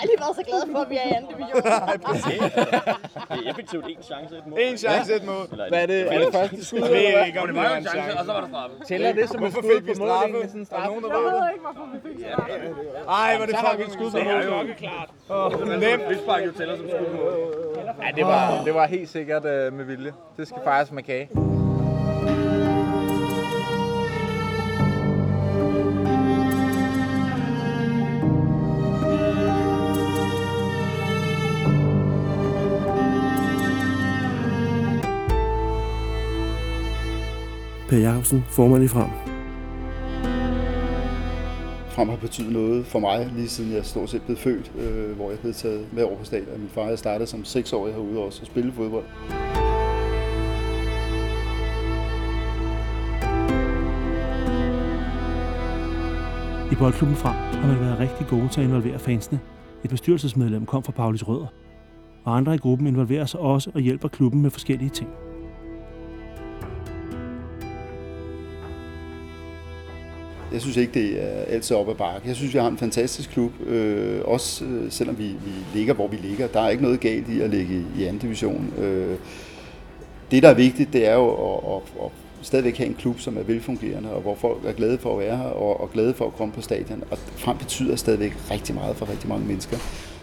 Aldrig 0.00 0.16
været 0.22 0.34
så 0.40 0.42
glad 0.50 0.60
for, 0.72 0.78
at 0.84 0.90
vi 0.92 0.96
er 1.02 1.06
i 1.10 1.12
anden 1.16 1.30
division. 1.32 1.62
Det 3.30 3.46
er 3.46 3.50
effektivt 3.50 3.84
en 3.94 4.02
chance, 4.10 4.32
et 4.38 4.46
mål. 4.46 4.58
En 4.60 4.76
chance, 4.84 5.08
et 5.14 5.24
mål. 5.24 5.46
Eller 5.52 5.68
Hvad 5.68 5.82
er 5.82 5.86
det? 5.86 6.00
Er 6.14 6.18
det 6.18 6.28
første 6.34 6.64
skud? 6.64 6.78
Jeg 6.80 6.90
ved 6.90 7.26
ikke, 7.26 7.40
om 7.40 7.46
Det 7.46 7.54
det 7.56 7.62
var 7.62 7.70
jo 7.70 7.76
en 7.76 7.86
chance, 7.86 8.18
og 8.20 8.24
så 8.24 8.32
var 8.32 8.40
der 8.40 8.48
straffe. 8.48 8.74
Tæller 8.88 9.12
det 9.12 9.28
som 9.28 9.44
et 9.44 9.52
skud 9.52 9.62
fik 9.62 9.86
vi 9.86 9.90
på 9.90 9.94
straffe? 9.94 10.32
mållinjen 10.32 10.40
med 10.42 10.48
sådan 10.48 10.60
en 10.60 10.66
Er 10.66 10.66
der 10.66 11.08
straffe? 11.08 11.16
Jeg 11.16 11.32
ved 11.32 11.40
det? 11.42 11.50
ikke, 11.54 11.64
hvorfor 11.66 11.84
vi 11.94 11.98
fik 12.08 12.16
det. 12.18 12.26
Ej, 13.20 13.30
hvor 13.36 13.44
er 13.46 13.50
det 13.50 13.56
fucking 13.68 13.92
skud 13.96 14.10
på 14.10 14.18
mål. 14.26 14.66
klart. 14.84 15.10
Nemt. 15.84 16.02
Frispark 16.08 16.42
jo 16.46 16.52
tæller 16.58 16.76
som 16.76 16.86
skud 16.88 17.06
på 17.12 17.16
mål. 17.16 17.34
Ja, 18.04 18.10
det 18.16 18.24
var, 18.32 18.62
det 18.64 18.74
var 18.74 18.86
helt 18.86 19.08
sikkert 19.08 19.44
øh, 19.44 19.72
med 19.72 19.84
vilje. 19.84 20.12
Det 20.36 20.48
skal 20.48 20.60
fejres 20.64 20.92
med 20.92 21.02
kage. 21.02 21.28
Per 37.90 37.98
Jacobsen, 37.98 38.44
formand 38.48 38.84
i 38.84 38.88
Frem. 38.88 39.10
Frem 41.88 42.08
har 42.08 42.16
betydet 42.16 42.52
noget 42.52 42.86
for 42.86 42.98
mig, 42.98 43.30
lige 43.36 43.48
siden 43.48 43.72
jeg 43.72 43.84
stort 43.84 44.10
set 44.10 44.22
blev 44.22 44.36
født, 44.36 44.72
øh, 44.78 45.16
hvor 45.16 45.30
jeg 45.30 45.38
blev 45.38 45.54
taget 45.54 45.86
med 45.92 46.02
over 46.02 46.16
på 46.16 46.24
stadion. 46.24 46.60
Min 46.60 46.68
far 46.68 46.88
jeg 46.88 46.98
startede 46.98 47.26
som 47.26 47.44
seksårig 47.44 47.94
herude 47.94 48.18
også 48.18 48.40
og 48.42 48.46
spille 48.46 48.72
fodbold. 48.72 49.04
I 56.72 56.74
boldklubben 56.74 57.16
Frem 57.16 57.34
har 57.34 57.66
man 57.66 57.80
været 57.80 57.98
rigtig 57.98 58.26
gode 58.26 58.48
til 58.48 58.60
at 58.60 58.66
involvere 58.66 58.98
fansene. 58.98 59.40
Et 59.84 59.90
bestyrelsesmedlem 59.90 60.66
kom 60.66 60.82
fra 60.82 60.92
Paulis 60.92 61.28
Rødder, 61.28 61.52
og 62.24 62.36
andre 62.36 62.54
i 62.54 62.58
gruppen 62.58 62.86
involverer 62.86 63.26
sig 63.26 63.40
også 63.40 63.70
og 63.74 63.80
hjælper 63.80 64.08
klubben 64.08 64.42
med 64.42 64.50
forskellige 64.50 64.90
ting. 64.90 65.10
Jeg 70.52 70.60
synes 70.60 70.76
ikke, 70.76 70.94
det 70.94 71.22
er 71.22 71.44
altid 71.44 71.76
op 71.76 71.88
ad 71.88 71.94
bakke. 71.94 72.28
Jeg 72.28 72.36
synes, 72.36 72.54
vi 72.54 72.58
har 72.58 72.68
en 72.68 72.78
fantastisk 72.78 73.30
klub, 73.30 73.52
øh, 73.66 74.20
også 74.24 74.64
øh, 74.64 74.92
selvom 74.92 75.18
vi, 75.18 75.24
vi 75.24 75.78
ligger, 75.78 75.94
hvor 75.94 76.08
vi 76.08 76.16
ligger. 76.16 76.46
Der 76.46 76.60
er 76.60 76.68
ikke 76.68 76.82
noget 76.82 77.00
galt 77.00 77.28
i 77.28 77.40
at 77.40 77.50
ligge 77.50 77.84
i 77.98 78.04
anden 78.04 78.18
division. 78.18 78.72
Øh, 78.78 79.16
det, 80.30 80.42
der 80.42 80.48
er 80.48 80.54
vigtigt, 80.54 80.92
det 80.92 81.08
er 81.08 81.14
jo 81.14 81.28
at, 81.34 81.76
at, 81.76 82.04
at 82.04 82.10
stadigvæk 82.42 82.76
have 82.76 82.88
en 82.88 82.94
klub, 82.94 83.20
som 83.20 83.36
er 83.36 83.42
velfungerende, 83.42 84.12
og 84.12 84.20
hvor 84.20 84.34
folk 84.34 84.64
er 84.64 84.72
glade 84.72 84.98
for 84.98 85.12
at 85.12 85.18
være 85.18 85.36
her, 85.36 85.44
og, 85.44 85.80
og 85.80 85.92
glade 85.92 86.14
for 86.14 86.26
at 86.26 86.34
komme 86.36 86.54
på 86.54 86.60
stadion. 86.60 87.02
Og 87.10 87.18
frem 87.18 87.58
betyder 87.58 87.96
stadigvæk 87.96 88.32
rigtig 88.50 88.74
meget 88.74 88.96
for 88.96 89.10
rigtig 89.10 89.28
mange 89.28 89.46
mennesker. 89.46 89.76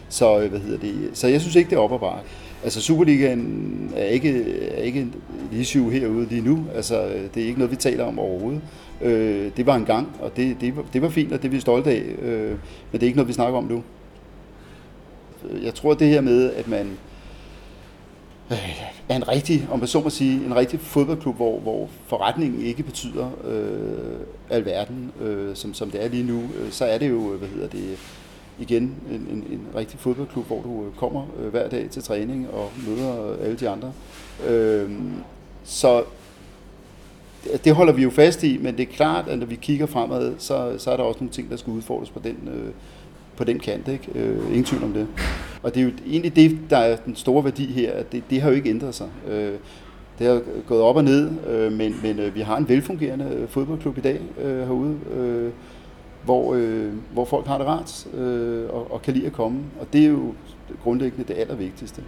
Så, 0.10 0.40
øh, 0.40 0.50
hvad 0.50 0.60
hedder 0.60 0.80
det? 0.80 1.10
så 1.14 1.28
jeg 1.28 1.42
synes 1.42 1.56
ikke, 1.56 1.70
det 1.70 1.76
er 1.76 1.80
op 1.80 1.94
ad 1.94 2.00
bakke. 2.00 2.30
Altså 2.64 2.82
Superligaen 2.82 3.92
er 3.96 4.06
ikke, 4.06 4.60
er 4.70 4.82
ikke 4.82 5.08
lige 5.52 5.62
issue 5.62 5.92
herude 5.92 6.28
lige 6.30 6.42
nu. 6.42 6.66
Altså, 6.76 7.10
det 7.36 7.44
er 7.44 7.48
ikke 7.48 7.60
noget, 7.60 7.72
vi 7.72 7.76
taler 7.76 8.04
om 8.04 8.20
overhovedet. 8.20 8.62
Øh, 9.02 9.52
det 9.58 9.66
var 9.66 9.76
en 9.76 9.86
gang, 9.86 10.08
og 10.20 10.38
det, 10.38 10.58
det, 10.62 10.76
var, 10.76 10.86
det 10.94 11.02
var 11.02 11.10
fint, 11.10 11.34
og 11.34 11.42
det 11.42 11.48
er 11.48 11.52
vi 11.52 11.60
stolte 11.60 11.90
af. 11.90 12.04
Øh, 12.22 12.50
men 12.50 12.58
det 12.94 13.04
er 13.04 13.06
ikke 13.06 13.18
noget, 13.18 13.28
vi 13.28 13.34
snakker 13.34 13.58
om 13.58 13.64
nu. 13.64 13.84
Jeg 15.64 15.74
tror, 15.74 15.94
det 15.94 16.08
her 16.08 16.22
med, 16.22 16.54
at 16.54 16.68
man 16.68 16.88
øh, 18.52 18.82
er 19.10 19.16
en 19.16 19.28
rigtig, 19.28 19.68
om 19.72 19.80
man 19.80 19.88
så 19.88 20.02
må 20.02 20.10
sige, 20.10 20.46
en 20.46 20.56
rigtig 20.56 20.80
fodboldklub, 20.80 21.36
hvor, 21.36 21.60
hvor 21.60 21.90
forretningen 22.08 22.62
ikke 22.62 22.84
betyder 22.84 23.30
øh, 23.48 24.20
alverden, 24.50 25.12
øh, 25.22 25.56
som, 25.56 25.74
som 25.74 25.92
det 25.92 26.04
er 26.04 26.08
lige 26.08 26.24
nu, 26.24 26.42
øh, 26.60 26.72
så 26.72 26.86
er 26.86 26.98
det 26.98 27.10
jo, 27.10 27.38
hvad 27.38 27.50
hedder 27.50 27.68
det, 27.68 27.98
igen 28.60 28.84
en, 29.12 29.28
en, 29.32 29.44
en 29.52 29.62
rigtig 29.76 30.00
fodboldklub, 30.00 30.48
hvor 30.48 30.62
du 30.62 30.86
øh, 30.86 30.96
kommer 30.98 31.24
øh, 31.42 31.48
hver 31.52 31.70
dag 31.70 31.88
til 31.90 32.04
træning 32.04 32.48
og 32.54 32.70
møder 32.88 33.32
øh, 33.32 33.38
alle 33.46 33.56
de 33.58 33.70
andre. 33.70 33.92
Øh, 34.48 34.92
så 35.64 36.04
det- 37.64 37.74
holder 37.76 37.94
vi 37.94 38.04
jo 38.04 38.10
fast 38.10 38.44
i, 38.44 38.58
men 38.58 38.78
det 38.78 38.82
er 38.90 38.94
klart, 38.94 39.28
at 39.28 39.40
når 39.40 39.46
vi 39.46 39.56
kigger 39.56 39.86
fremad, 39.86 40.34
så, 40.38 40.74
så 40.78 40.92
er 40.92 40.98
der 40.98 41.04
også 41.04 41.20
nogle 41.20 41.32
ting, 41.32 41.50
der 41.50 41.56
skal 41.56 41.74
udfordres 41.74 42.10
på 42.10 42.20
den, 42.24 42.38
øh, 42.54 42.70
på 43.38 43.44
den 43.44 43.60
kant. 43.60 43.88
Ikke? 43.88 44.08
Øh, 44.16 44.38
ingen 44.48 44.64
tvivl 44.64 44.84
om 44.84 44.94
det. 44.94 45.08
Og 45.64 45.74
det 45.76 45.80
er 45.80 45.84
jo 45.86 45.92
egentlig 46.08 46.36
det, 46.36 46.58
der 46.70 46.78
er 46.78 46.96
den 46.96 47.16
store 47.16 47.44
værdi 47.44 47.66
her, 47.66 47.92
at 47.94 48.12
det, 48.12 48.24
det 48.30 48.42
har 48.42 48.50
jo 48.50 48.56
ikke 48.56 48.70
ændret 48.70 48.96
sig. 48.96 49.08
Øh, 49.30 49.54
det 50.20 50.28
har 50.28 50.42
gået 50.68 50.82
op 50.82 50.96
og 50.96 51.04
ned, 51.04 51.30
øh, 51.50 51.72
men, 51.72 51.96
men 52.04 52.20
øh, 52.20 52.36
vi 52.36 52.42
har 52.42 52.58
en 52.58 52.70
velfungerende 52.70 53.26
øh, 53.26 53.48
fodboldklub 53.48 53.98
i 53.98 54.02
dag 54.02 54.20
øh, 54.44 54.60
herude, 54.60 54.96
øh, 55.18 55.52
hvor, 56.28 56.54
øh, 56.54 56.94
hvor 57.14 57.26
folk 57.26 57.48
har 57.48 57.58
det 57.58 57.68
rart 57.68 58.08
øh, 58.14 58.70
og, 58.70 58.92
og 58.92 59.02
kan 59.02 59.14
lide 59.14 59.26
at 59.26 59.34
komme. 59.34 59.60
Og 59.80 59.88
det 59.94 60.04
er 60.04 60.08
jo 60.08 60.34
grundlæggende 60.84 61.28
det 61.28 61.38
allervigtigste. 61.38 62.04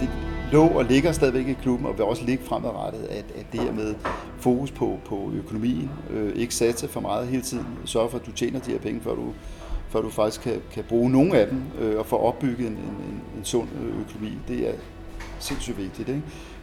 det 0.00 0.08
lå 0.52 0.66
og 0.66 0.84
ligger 0.84 1.12
stadigvæk 1.12 1.48
i 1.48 1.52
klubben, 1.52 1.86
og 1.86 1.98
vil 1.98 2.04
også 2.04 2.24
ligge 2.24 2.44
fremadrettet, 2.44 3.02
at, 3.02 3.24
at 3.38 3.46
det 3.52 3.60
her 3.60 3.72
med 3.72 3.94
fokus 4.38 4.70
på, 4.70 4.98
på 5.04 5.30
økonomien, 5.34 5.90
øh, 6.10 6.36
ikke 6.36 6.54
satse 6.54 6.88
for 6.88 7.00
meget 7.00 7.28
hele 7.28 7.42
tiden, 7.42 7.66
sørge 7.84 8.10
for, 8.10 8.18
at 8.18 8.26
du 8.26 8.32
tjener 8.32 8.60
de 8.60 8.70
her 8.70 8.78
penge, 8.78 9.00
før 9.00 9.14
du, 9.14 9.32
før 9.92 10.00
du 10.00 10.10
faktisk 10.10 10.40
kan, 10.40 10.62
kan 10.74 10.84
bruge 10.88 11.10
nogle 11.10 11.38
af 11.38 11.46
dem, 11.48 11.62
øh, 11.80 11.98
og 11.98 12.06
få 12.06 12.16
opbygget 12.16 12.66
en, 12.66 12.72
en, 12.72 12.78
en, 12.78 13.22
en 13.38 13.44
sund 13.44 13.68
øh, 13.82 14.00
økonomi. 14.00 14.38
Det 14.48 14.68
er 14.68 14.72
sindssygt 15.38 15.78
vigtigt. 15.78 16.08
Ikke? 16.08 16.22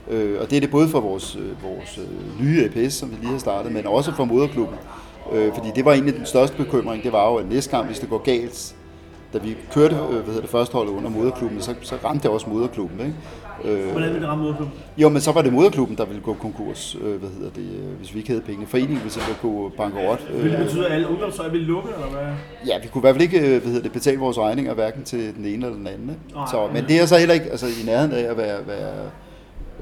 Øh, 0.10 0.42
og 0.42 0.50
det 0.50 0.56
er 0.56 0.62
det 0.62 0.72
både 0.72 0.88
for 0.88 1.00
vores, 1.00 1.36
øh, 1.36 1.64
vores 1.64 1.98
øh, 1.98 2.46
nye 2.46 2.66
APS, 2.66 2.94
som 2.94 3.12
vi 3.12 3.16
lige 3.16 3.32
har 3.32 3.38
startet, 3.38 3.72
men 3.72 3.88
også 3.88 4.16
for 4.16 4.26
moderklubben. 4.26 4.78
Øh, 5.34 5.54
fordi 5.54 5.68
det 5.76 5.86
var 5.86 5.94
egentlig 5.94 6.16
den 6.16 6.26
største 6.26 6.58
bekymring, 6.58 7.04
det 7.04 7.12
var 7.12 7.30
jo, 7.32 7.36
at 7.36 7.50
næste 7.50 7.72
gang, 7.72 7.86
hvis 7.86 8.00
det 8.00 8.10
går 8.10 8.18
galt, 8.18 8.76
da 9.34 9.38
vi 9.38 9.58
kørte 9.74 9.96
øh, 9.96 10.02
hvad 10.02 10.26
hedder 10.26 10.42
det, 10.42 10.50
første 10.50 10.74
holdet 10.74 10.92
under 10.92 11.10
moderklubben, 11.10 11.62
så, 11.62 11.76
så 11.82 11.96
ramte 12.06 12.24
det 12.24 12.32
også 12.32 12.50
moderklubben. 12.50 13.00
Ikke? 13.00 13.14
Øh, 13.84 13.92
Hvordan 13.92 14.14
vil 14.14 14.22
det 14.22 14.30
ramme 14.30 14.44
moderklubben? 14.44 14.80
jo, 14.98 15.10
men 15.10 15.22
så 15.22 15.32
var 15.32 15.42
det 15.42 15.54
moderklubben, 15.54 15.98
der 15.98 16.06
ville 16.06 16.22
gå 16.22 16.34
konkurs, 16.34 16.98
øh, 17.02 17.20
hvad 17.20 17.30
hedder 17.30 17.50
det, 17.50 17.62
øh, 17.64 17.98
hvis 17.98 18.14
vi 18.14 18.20
ikke 18.20 18.30
havde 18.30 18.42
penge. 18.42 18.66
Foreningen 18.68 18.98
ville 18.98 19.12
simpelthen 19.12 19.50
gå 19.52 19.72
bankerot. 19.78 20.20
Vil 20.34 20.52
det 20.52 20.60
betyde, 20.60 20.86
at 20.86 20.94
alle 20.94 21.10
ungdomshøj 21.10 21.50
vil 21.50 21.62
lukke, 21.62 21.90
eller 21.94 22.08
hvad? 22.08 22.34
Ja, 22.68 22.80
vi 22.82 22.88
kunne 22.88 23.00
i 23.00 23.04
hvert 23.04 23.16
fald 23.16 23.24
ikke 23.24 23.40
øh, 23.40 23.50
hvad 23.62 23.72
hedder 23.72 23.82
det, 23.82 23.92
betale 23.92 24.20
vores 24.20 24.38
regninger, 24.38 24.74
hverken 24.74 25.04
til 25.04 25.36
den 25.36 25.46
ene 25.46 25.66
eller 25.66 25.78
den 25.78 25.88
anden. 25.88 26.18
Nej. 26.34 26.46
Så, 26.52 26.70
men 26.74 26.86
det 26.88 27.02
er 27.02 27.06
så 27.06 27.18
heller 27.18 27.34
ikke 27.34 27.50
altså, 27.52 27.66
i 27.66 27.86
nærheden 27.86 28.12
af 28.12 28.22
at 28.32 28.38
være, 28.38 28.68
være, 28.68 28.94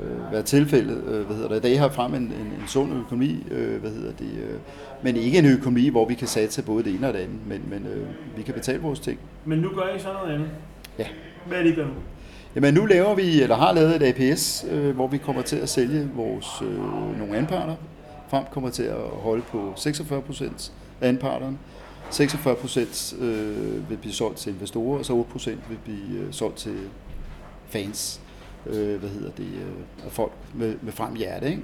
øh, 0.01 0.31
være 0.33 0.41
tilfældet. 0.43 1.03
Øh, 1.07 1.25
hvad 1.25 1.35
hedder 1.35 1.49
det. 1.49 1.57
I 1.57 1.61
dag 1.61 1.79
har 1.79 1.89
frem 1.89 2.13
en, 2.13 2.21
en, 2.21 2.29
en 2.61 2.63
sund 2.67 2.93
økonomi, 2.93 3.45
øh, 3.51 3.81
hvad 3.81 3.91
hedder 3.91 4.11
det, 4.19 4.31
øh, 4.33 4.59
men 5.03 5.15
ikke 5.15 5.37
en 5.37 5.45
økonomi, 5.45 5.89
hvor 5.89 6.05
vi 6.05 6.13
kan 6.13 6.27
satse 6.27 6.63
både 6.63 6.83
det 6.83 6.95
ene 6.95 7.07
og 7.07 7.13
det 7.13 7.19
andet, 7.19 7.47
men, 7.47 7.63
men 7.69 7.87
øh, 7.87 8.07
vi 8.37 8.41
kan 8.41 8.53
betale 8.53 8.81
vores 8.81 8.99
ting. 8.99 9.19
Men 9.45 9.59
nu 9.59 9.69
gør 9.69 9.95
I 9.95 9.99
så 9.99 10.13
noget 10.13 10.33
andet. 10.33 10.49
Ja. 10.99 11.07
Hvad 11.45 11.57
er 11.57 11.63
det, 11.63 11.71
I 11.71 11.75
gør 11.75 11.85
nu? 11.85 11.93
Jamen 12.55 12.73
nu 12.73 12.85
laver 12.85 13.15
vi, 13.15 13.41
eller 13.41 13.55
har 13.55 13.73
lavet 13.73 13.95
et 13.95 14.03
APS, 14.03 14.65
øh, 14.71 14.95
hvor 14.95 15.07
vi 15.07 15.17
kommer 15.17 15.41
til 15.41 15.55
at 15.55 15.69
sælge 15.69 16.09
vores 16.15 16.47
øh, 16.61 17.19
nogle 17.19 17.37
anparter. 17.37 17.75
Frem 18.29 18.43
kommer 18.51 18.69
til 18.69 18.83
at 18.83 19.01
holde 19.11 19.41
på 19.41 19.73
46 19.75 20.21
procent 20.21 20.71
af 21.01 21.09
anparterne. 21.09 21.57
46 22.09 22.55
procent 22.55 23.15
øh, 23.19 23.89
vil 23.89 23.97
blive 23.97 24.13
solgt 24.13 24.37
til 24.37 24.53
investorer, 24.53 24.99
og 24.99 25.05
så 25.05 25.13
8 25.13 25.31
procent 25.31 25.59
vil 25.69 25.77
blive 25.83 26.19
øh, 26.19 26.33
solgt 26.33 26.57
til 26.57 26.77
fans, 27.69 28.21
øh, 28.65 28.99
hvad 28.99 29.09
hedder 29.09 29.31
det, 29.31 29.45
øh, 29.45 30.11
folk 30.11 30.31
med, 30.53 30.75
med 30.81 30.91
frem 30.93 31.15
hjerte. 31.15 31.49
Ikke? 31.49 31.61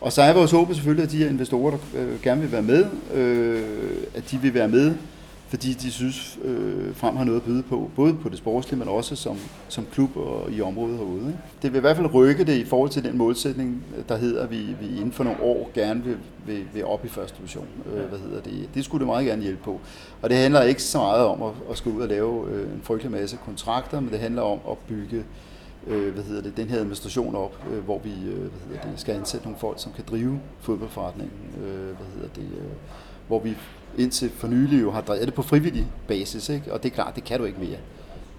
Og 0.00 0.12
så 0.12 0.22
er 0.22 0.32
vores 0.32 0.50
håb 0.50 0.74
selvfølgelig, 0.74 1.04
at 1.04 1.10
de 1.10 1.18
her 1.18 1.28
investorer, 1.28 1.70
der 1.70 1.78
øh, 1.94 2.22
gerne 2.22 2.40
vil 2.40 2.52
være 2.52 2.62
med, 2.62 2.86
øh, 3.14 3.62
at 4.14 4.30
de 4.30 4.38
vil 4.38 4.54
være 4.54 4.68
med, 4.68 4.94
fordi 5.48 5.72
de 5.72 5.90
synes, 5.90 6.38
øh, 6.44 6.96
frem 6.96 7.16
har 7.16 7.24
noget 7.24 7.40
at 7.40 7.44
byde 7.44 7.62
på, 7.62 7.90
både 7.96 8.14
på 8.14 8.28
det 8.28 8.38
sportslige, 8.38 8.78
men 8.78 8.88
også 8.88 9.16
som, 9.16 9.36
som 9.68 9.86
klub 9.92 10.16
og 10.16 10.52
i 10.52 10.60
området 10.60 10.98
herude. 10.98 11.26
Ikke? 11.26 11.38
Det 11.62 11.72
vil 11.72 11.78
i 11.78 11.80
hvert 11.80 11.96
fald 11.96 12.14
rykke 12.14 12.44
det 12.44 12.56
i 12.56 12.64
forhold 12.64 12.90
til 12.90 13.04
den 13.04 13.18
målsætning, 13.18 13.84
der 14.08 14.16
hedder, 14.16 14.42
at 14.42 14.50
vi, 14.50 14.56
vi 14.56 14.96
inden 14.96 15.12
for 15.12 15.24
nogle 15.24 15.42
år 15.42 15.70
gerne 15.74 16.02
vil, 16.04 16.16
vil, 16.46 16.62
vil 16.74 16.84
op 16.84 17.04
i 17.04 17.08
første 17.08 17.38
division. 17.38 17.66
Øh, 17.94 18.04
hvad 18.08 18.18
hedder 18.18 18.40
det? 18.40 18.68
det 18.74 18.84
skulle 18.84 19.00
det 19.00 19.06
meget 19.06 19.26
gerne 19.26 19.42
hjælpe 19.42 19.62
på. 19.64 19.80
Og 20.22 20.30
det 20.30 20.38
handler 20.38 20.62
ikke 20.62 20.82
så 20.82 20.98
meget 20.98 21.26
om 21.26 21.42
at, 21.42 21.52
at 21.70 21.76
skulle 21.76 21.96
ud 21.96 22.02
og 22.02 22.08
lave 22.08 22.50
øh, 22.50 22.62
en 22.62 22.80
frygtelig 22.82 23.12
masse 23.12 23.38
kontrakter, 23.44 24.00
men 24.00 24.10
det 24.10 24.18
handler 24.18 24.42
om 24.42 24.58
at 24.70 24.78
bygge 24.78 25.24
øh, 25.86 26.14
hvad 26.14 26.24
hedder 26.24 26.42
det, 26.42 26.56
den 26.56 26.68
her 26.68 26.78
administration 26.78 27.34
op, 27.34 27.64
øh, 27.72 27.84
hvor 27.84 27.98
vi 27.98 28.10
øh, 28.10 28.38
hvad 28.38 28.50
hedder 28.68 28.90
det, 28.90 29.00
skal 29.00 29.14
ansætte 29.14 29.46
nogle 29.46 29.58
folk, 29.58 29.80
som 29.80 29.92
kan 29.92 30.04
drive 30.10 30.40
fodboldforretningen. 30.60 31.36
Øh, 31.64 31.96
hvad 31.96 32.06
hedder 32.14 32.28
det, 32.34 32.58
øh, 32.58 32.72
hvor 33.28 33.40
vi 33.40 33.56
indtil 33.98 34.30
for 34.30 34.48
nylig 34.48 34.82
jo 34.82 34.90
har 34.90 35.00
drevet 35.00 35.26
det 35.26 35.34
på 35.34 35.42
frivillig 35.42 35.86
basis, 36.08 36.48
ikke? 36.48 36.72
og 36.72 36.82
det 36.82 36.90
er 36.90 36.94
klart, 36.94 37.14
det 37.14 37.24
kan 37.24 37.38
du 37.38 37.44
ikke 37.44 37.60
mere. 37.60 37.78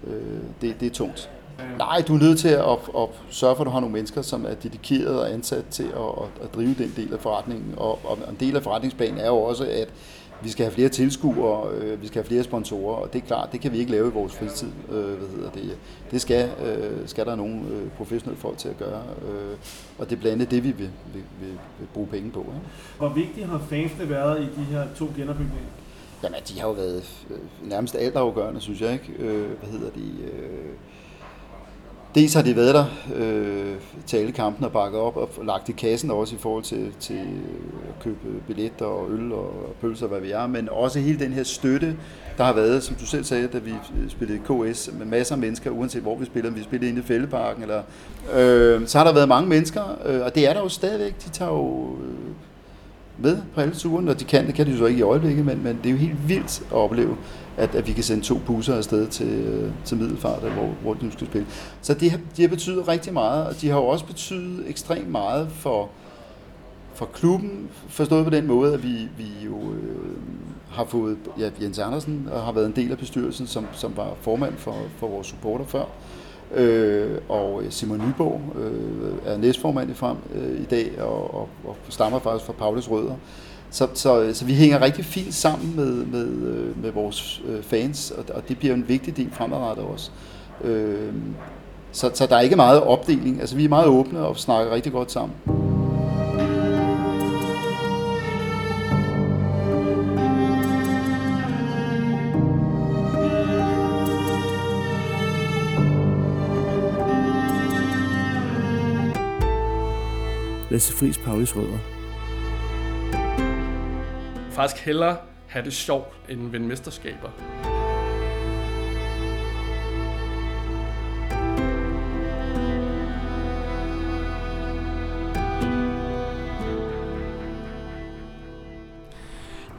Øh, 0.06 0.40
det, 0.60 0.80
det 0.80 0.86
er 0.86 0.90
tungt. 0.90 1.30
Nej, 1.78 2.02
du 2.08 2.14
er 2.14 2.18
nødt 2.18 2.38
til 2.38 2.48
at, 2.48 2.64
at, 2.64 2.78
at 2.98 3.08
sørge 3.30 3.56
for, 3.56 3.62
at 3.62 3.66
du 3.66 3.70
har 3.70 3.80
nogle 3.80 3.92
mennesker, 3.92 4.22
som 4.22 4.44
er 4.44 4.54
dedikeret 4.54 5.20
og 5.20 5.32
ansat 5.32 5.64
til 5.70 5.82
at, 5.82 6.22
at, 6.22 6.42
at 6.42 6.54
drive 6.54 6.74
den 6.74 6.92
del 6.96 7.12
af 7.12 7.20
forretningen. 7.20 7.74
Og, 7.76 7.98
og 8.04 8.18
en 8.30 8.36
del 8.40 8.56
af 8.56 8.62
forretningsplanen 8.62 9.18
er 9.18 9.26
jo 9.26 9.36
også, 9.36 9.64
at 9.64 9.88
vi 10.42 10.48
skal 10.48 10.64
have 10.64 10.74
flere 10.74 10.88
tilskuere, 10.88 11.70
øh, 11.74 12.02
vi 12.02 12.06
skal 12.06 12.22
have 12.22 12.28
flere 12.28 12.42
sponsorer, 12.42 12.96
og 12.96 13.12
det 13.12 13.22
er 13.22 13.26
klart, 13.26 13.52
det 13.52 13.60
kan 13.60 13.72
vi 13.72 13.78
ikke 13.78 13.90
lave 13.90 14.08
i 14.08 14.12
vores 14.12 14.34
fritid. 14.34 14.68
Øh, 14.88 15.04
hvad 15.04 15.28
hedder 15.28 15.50
det? 15.50 15.78
Det 16.10 16.20
skal, 16.20 16.50
øh, 16.66 17.08
skal 17.08 17.26
der 17.26 17.34
nogle 17.34 17.60
øh, 17.70 17.90
professionelle 17.90 18.40
folk 18.40 18.58
til 18.58 18.68
at 18.68 18.78
gøre, 18.78 19.02
øh, 19.28 19.56
og 19.98 20.10
det 20.10 20.16
er 20.16 20.20
blandt 20.20 20.34
andet 20.34 20.50
det, 20.50 20.64
vi 20.64 20.70
vil, 20.70 20.90
vil, 21.12 21.22
vil, 21.40 21.58
vil 21.78 21.86
bruge 21.94 22.06
penge 22.06 22.30
på. 22.30 22.40
Ikke? 22.40 22.52
Hvor 22.98 23.08
vigtigt 23.08 23.46
har 23.46 23.58
fansene 23.58 24.10
været 24.10 24.42
i 24.42 24.60
de 24.60 24.64
her 24.64 24.86
to 24.96 25.12
genopbygninger? 25.16 25.68
Jamen, 26.22 26.40
de 26.48 26.60
har 26.60 26.68
jo 26.68 26.74
været 26.74 27.26
øh, 27.30 27.68
nærmest 27.68 27.94
altafgørende, 27.96 28.60
synes 28.60 28.80
jeg. 28.80 28.92
ikke. 28.92 29.12
Øh, 29.18 29.48
hvad 29.60 29.70
hedder 29.70 29.90
de? 29.90 30.10
Øh, 30.22 30.72
Dels 32.16 32.34
har 32.34 32.42
de 32.42 32.56
været 32.56 32.74
der 32.74 32.84
øh, 33.14 33.74
til 34.06 34.16
alle 34.16 34.32
kampen 34.32 34.64
og 34.64 34.72
bakket 34.72 35.00
op 35.00 35.16
og 35.16 35.28
lagt 35.44 35.68
i 35.68 35.72
kassen 35.72 36.10
også 36.10 36.34
i 36.34 36.38
forhold 36.38 36.62
til, 36.62 36.92
til 37.00 37.14
at 37.88 38.02
købe 38.02 38.16
billetter 38.46 38.86
og 38.86 39.10
øl 39.10 39.32
og 39.32 39.52
pølser, 39.80 40.06
hvad 40.06 40.20
vi 40.20 40.30
er, 40.30 40.46
men 40.46 40.68
også 40.68 40.98
hele 40.98 41.18
den 41.18 41.32
her 41.32 41.42
støtte, 41.42 41.96
der 42.38 42.44
har 42.44 42.52
været, 42.52 42.82
som 42.82 42.96
du 42.96 43.06
selv 43.06 43.24
sagde, 43.24 43.46
da 43.46 43.58
vi 43.58 43.70
øh, 43.70 44.10
spillede 44.10 44.38
KS 44.38 44.90
med 44.98 45.06
masser 45.06 45.34
af 45.34 45.38
mennesker, 45.38 45.70
uanset 45.70 46.02
hvor 46.02 46.16
vi 46.16 46.24
spillede, 46.24 46.48
om 46.48 46.58
vi 46.58 46.62
spillede 46.62 46.90
inde 46.90 47.00
i 47.00 47.04
Fældeparken, 47.04 47.62
eller, 47.62 47.82
øh, 48.34 48.86
så 48.86 48.98
har 48.98 49.04
der 49.04 49.14
været 49.14 49.28
mange 49.28 49.48
mennesker, 49.48 49.82
øh, 50.06 50.20
og 50.24 50.34
det 50.34 50.48
er 50.48 50.52
der 50.52 50.60
jo 50.60 50.68
stadigvæk, 50.68 51.24
de 51.24 51.30
tager 51.30 51.50
jo 51.50 51.96
øh, 51.96 52.34
med 53.18 53.42
på 53.54 53.60
alle 53.60 53.74
turen, 53.74 54.08
og 54.08 54.20
de 54.20 54.24
kan, 54.24 54.46
det 54.46 54.54
kan 54.54 54.66
de 54.66 54.70
jo 54.70 54.78
så 54.78 54.86
ikke 54.86 54.98
i 54.98 55.02
øjeblikket, 55.02 55.46
men, 55.46 55.62
men 55.62 55.76
det 55.76 55.86
er 55.86 55.90
jo 55.90 55.96
helt 55.96 56.28
vildt 56.28 56.60
at 56.60 56.72
opleve, 56.72 57.16
at, 57.56 57.74
at 57.74 57.86
vi 57.86 57.92
kan 57.92 58.04
sende 58.04 58.22
to 58.22 58.38
busser 58.46 58.76
afsted 58.76 59.06
til, 59.06 59.28
øh, 59.28 59.70
til 59.84 59.96
Middelfart, 59.96 60.40
hvor, 60.40 60.74
hvor 60.82 60.94
de 60.94 61.04
nu 61.04 61.10
skal 61.10 61.26
spille. 61.26 61.46
Så 61.82 61.94
det, 61.94 62.20
de 62.36 62.42
har 62.42 62.48
betydet 62.48 62.88
rigtig 62.88 63.12
meget, 63.12 63.46
og 63.46 63.60
de 63.60 63.68
har 63.68 63.76
jo 63.76 63.86
også 63.86 64.06
betydet 64.06 64.64
ekstremt 64.68 65.10
meget 65.10 65.48
for, 65.50 65.88
for 66.94 67.06
klubben, 67.06 67.68
forstået 67.88 68.24
på 68.24 68.30
den 68.30 68.46
måde, 68.46 68.74
at 68.74 68.82
vi, 68.82 69.08
vi 69.18 69.28
jo 69.44 69.56
øh, 69.72 70.16
har 70.70 70.84
fået, 70.84 71.16
ja, 71.38 71.50
Jens 71.62 71.78
Andersen 71.78 72.28
har 72.44 72.52
været 72.52 72.66
en 72.66 72.76
del 72.76 72.92
af 72.92 72.98
bestyrelsen, 72.98 73.46
som, 73.46 73.66
som 73.72 73.96
var 73.96 74.14
formand 74.20 74.56
for, 74.56 74.76
for 74.98 75.08
vores 75.08 75.26
supporter 75.26 75.64
før, 75.64 75.84
øh, 76.54 77.18
og 77.28 77.62
Simon 77.70 77.98
Nyborg 78.08 78.40
øh, 78.60 79.32
er 79.32 79.36
næstformand 79.36 79.90
i 79.90 79.94
frem 79.94 80.16
øh, 80.34 80.60
i 80.60 80.64
dag, 80.64 81.00
og, 81.00 81.34
og, 81.34 81.48
og 81.64 81.76
stammer 81.88 82.18
faktisk 82.18 82.46
fra 82.46 82.52
Paulus 82.52 82.90
Rødder. 82.90 83.14
Så, 83.70 83.88
så, 83.94 84.30
så 84.32 84.44
vi 84.44 84.54
hænger 84.54 84.82
rigtig 84.82 85.04
fint 85.04 85.34
sammen 85.34 85.76
med, 85.76 85.92
med, 85.92 86.26
øh, 86.26 86.82
med 86.82 86.90
vores 86.90 87.42
øh, 87.48 87.62
fans, 87.62 88.10
og, 88.10 88.24
og 88.34 88.48
det 88.48 88.58
bliver 88.58 88.74
en 88.74 88.88
vigtig 88.88 89.16
del 89.16 89.30
fremadrettet 89.32 89.84
også. 89.84 90.10
Øh, 90.64 91.12
så, 91.92 92.10
så 92.14 92.26
der 92.26 92.36
er 92.36 92.40
ikke 92.40 92.56
meget 92.56 92.82
opdeling. 92.82 93.40
Altså, 93.40 93.56
vi 93.56 93.64
er 93.64 93.68
meget 93.68 93.86
åbne 93.86 94.18
og 94.18 94.36
snakker 94.36 94.72
rigtig 94.72 94.92
godt 94.92 95.12
sammen. 95.12 95.36
Lasse 110.76 110.92
Friis 110.92 111.18
Paulis 111.18 111.56
Rødder. 111.56 111.78
Faktisk 114.50 114.84
hellere 114.84 115.16
have 115.46 115.64
det 115.64 115.72
sjovt 115.72 116.14
end 116.28 116.50
vinde 116.50 116.66
mesterskaber. 116.66 117.30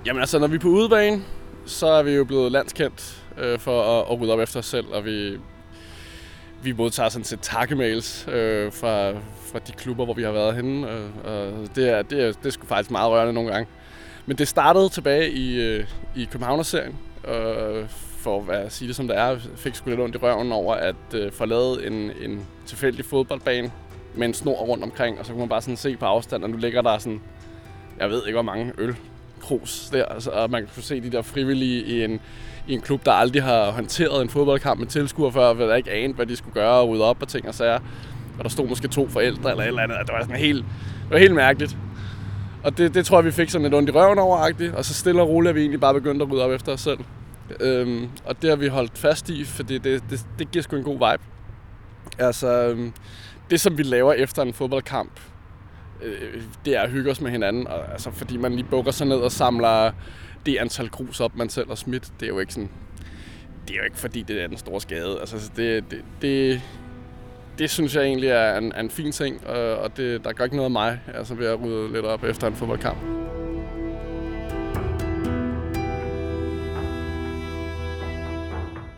Jamen 0.05 0.19
altså, 0.19 0.39
når 0.39 0.47
vi 0.47 0.55
er 0.55 0.59
på 0.59 0.67
udebane, 0.67 1.23
så 1.65 1.87
er 1.87 2.03
vi 2.03 2.11
jo 2.11 2.23
blevet 2.25 2.51
landskendt 2.51 3.23
øh, 3.37 3.59
for 3.59 3.81
at, 3.81 4.11
at 4.11 4.21
rydde 4.21 4.33
op 4.33 4.39
efter 4.39 4.59
os 4.59 4.65
selv, 4.65 4.87
og 4.87 5.05
vi, 5.05 5.37
vi 6.63 6.71
modtager 6.71 7.09
sådan 7.09 7.25
set 7.25 7.39
takkemails 7.41 8.27
øh, 8.27 8.71
fra, 8.71 9.11
fra 9.51 9.59
de 9.67 9.71
klubber, 9.71 10.05
hvor 10.05 10.13
vi 10.13 10.23
har 10.23 10.31
været 10.31 10.55
henne, 10.55 10.91
øh, 10.91 11.09
og 11.23 11.75
det 11.75 11.89
er, 11.89 12.01
det, 12.01 12.23
er, 12.23 12.31
det 12.31 12.45
er 12.45 12.49
sgu 12.49 12.67
faktisk 12.67 12.91
meget 12.91 13.11
rørende 13.11 13.33
nogle 13.33 13.51
gange. 13.51 13.67
Men 14.25 14.37
det 14.37 14.47
startede 14.47 14.89
tilbage 14.89 15.31
i, 15.31 15.61
øh, 15.61 15.85
i 16.15 16.27
Københavner-serien, 16.31 16.95
øh, 17.27 17.89
for 18.17 18.51
at 18.51 18.71
sige 18.71 18.87
det 18.87 18.95
som 18.95 19.07
det 19.07 19.17
er, 19.17 19.37
fik 19.55 19.75
sgu 19.75 19.89
lidt 19.89 19.99
ondt 19.99 20.15
i 20.15 20.17
røven 20.17 20.51
over 20.51 20.75
at 20.75 20.95
øh, 21.13 21.31
forlade 21.31 21.87
en, 21.87 21.93
en 22.21 22.45
tilfældig 22.65 23.05
fodboldbane 23.05 23.71
med 24.15 24.27
en 24.27 24.33
snor 24.33 24.55
rundt 24.55 24.83
omkring, 24.83 25.19
og 25.19 25.25
så 25.25 25.31
kunne 25.31 25.39
man 25.39 25.49
bare 25.49 25.61
sådan 25.61 25.77
se 25.77 25.97
på 25.97 26.05
afstand, 26.05 26.43
og 26.43 26.49
nu 26.49 26.57
ligger 26.57 26.81
der 26.81 26.97
sådan, 26.97 27.21
jeg 27.99 28.10
ved 28.10 28.21
ikke 28.25 28.36
hvor 28.36 28.41
mange 28.41 28.73
øl 28.77 28.95
krus 29.41 29.89
der, 29.93 30.06
altså, 30.06 30.30
og 30.30 30.52
man 30.52 30.67
kunne 30.73 30.84
se 30.84 31.02
de 31.02 31.12
der 31.12 31.21
frivillige 31.21 31.84
i 31.84 32.04
en, 32.04 32.19
i 32.67 32.73
en 32.73 32.82
klub, 32.82 33.06
der 33.06 33.12
aldrig 33.12 33.43
har 33.43 33.71
håndteret 33.71 34.21
en 34.21 34.30
fodboldkamp 34.30 34.80
med 34.80 34.88
tilskuere 34.88 35.32
før, 35.32 35.45
og 35.45 35.58
der 35.58 35.76
ikke 35.76 35.91
anede, 35.91 36.13
hvad 36.13 36.26
de 36.26 36.36
skulle 36.36 36.54
gøre 36.54 36.73
og 36.73 36.89
rydde 36.89 37.04
op 37.04 37.21
og 37.21 37.28
ting 37.28 37.47
og 37.47 37.56
sager. 37.56 37.80
Og 38.38 38.43
der 38.43 38.50
stod 38.50 38.67
måske 38.67 38.88
to 38.88 39.08
forældre 39.08 39.50
eller 39.50 39.63
et 39.63 39.67
eller 39.67 39.82
andet. 39.82 39.97
Det 40.00 40.13
var 40.13 40.21
sådan 40.21 40.36
helt, 40.36 40.65
det 41.04 41.12
var 41.12 41.17
helt 41.17 41.36
mærkeligt. 41.36 41.78
Og 42.63 42.78
det, 42.78 42.93
det 42.93 43.06
tror 43.06 43.17
jeg, 43.17 43.26
vi 43.26 43.32
fik 43.32 43.50
sådan 43.50 43.63
lidt 43.63 43.73
ondt 43.73 43.89
i 43.89 43.91
røven 43.91 44.19
over 44.19 44.52
og 44.73 44.86
så 44.86 44.93
stille 44.93 45.21
og 45.21 45.30
roligt 45.30 45.50
er 45.50 45.54
vi 45.54 45.60
egentlig 45.60 45.80
bare 45.80 45.93
begyndt 45.93 46.21
at 46.21 46.32
rydde 46.32 46.43
op 46.43 46.52
efter 46.52 46.71
os 46.71 46.82
selv. 46.82 47.00
Øhm, 47.60 48.10
og 48.26 48.41
det 48.41 48.50
har 48.50 48.58
vi 48.58 48.67
holdt 48.67 48.97
fast 48.97 49.30
i, 49.30 49.43
for 49.43 49.63
det, 49.63 49.84
det, 49.84 50.04
det, 50.10 50.26
det 50.39 50.52
giver 50.52 50.63
sgu 50.63 50.76
en 50.76 50.84
god 50.84 50.93
vibe. 50.93 51.23
Altså, 52.19 52.47
øhm, 52.47 52.93
det 53.50 53.62
som 53.62 53.78
vi 53.78 53.84
laver 53.84 54.13
efter 54.13 54.41
en 54.41 54.54
fodboldkamp, 54.54 55.12
Øh, 56.01 56.21
øh, 56.21 56.41
det 56.65 56.75
er 56.75 56.81
at 56.81 56.89
hygge 56.89 57.12
os 57.12 57.21
med 57.21 57.31
hinanden, 57.31 57.67
og, 57.67 57.91
altså, 57.91 58.12
fordi 58.12 58.38
man 58.38 58.51
lige 58.51 58.67
bukker 58.69 58.91
sig 58.91 59.07
ned 59.07 59.17
og 59.17 59.31
samler 59.31 59.91
det 60.45 60.57
antal 60.57 60.89
grus 60.89 61.19
op, 61.19 61.36
man 61.36 61.49
selv 61.49 61.67
har 61.67 61.75
smidt. 61.75 62.12
Det 62.19 62.25
er 62.25 62.29
jo 62.29 62.39
ikke 62.39 62.53
sådan, 62.53 62.69
det 63.67 63.73
er 63.73 63.77
jo 63.77 63.83
ikke 63.83 63.97
fordi, 63.97 64.21
det 64.21 64.43
er 64.43 64.47
den 64.47 64.57
store 64.57 64.81
skade. 64.81 65.19
Altså, 65.19 65.51
det, 65.55 65.91
det, 65.91 66.01
det, 66.21 66.62
det 67.60 67.69
synes 67.69 67.95
jeg 67.95 68.03
egentlig 68.03 68.29
er 68.29 68.57
en, 68.57 68.73
en 68.79 68.89
fin 68.89 69.12
ting, 69.12 69.47
og 69.47 69.97
det, 69.97 70.23
der 70.23 70.33
gør 70.33 70.43
ikke 70.43 70.55
noget 70.55 70.65
af 70.65 70.71
mig 70.71 70.99
altså 71.13 71.36
ved 71.36 71.47
at 71.47 71.62
rydde 71.62 71.93
lidt 71.93 72.05
op 72.05 72.23
efter 72.23 72.47
en 72.47 72.55
fodboldkamp. 72.55 72.97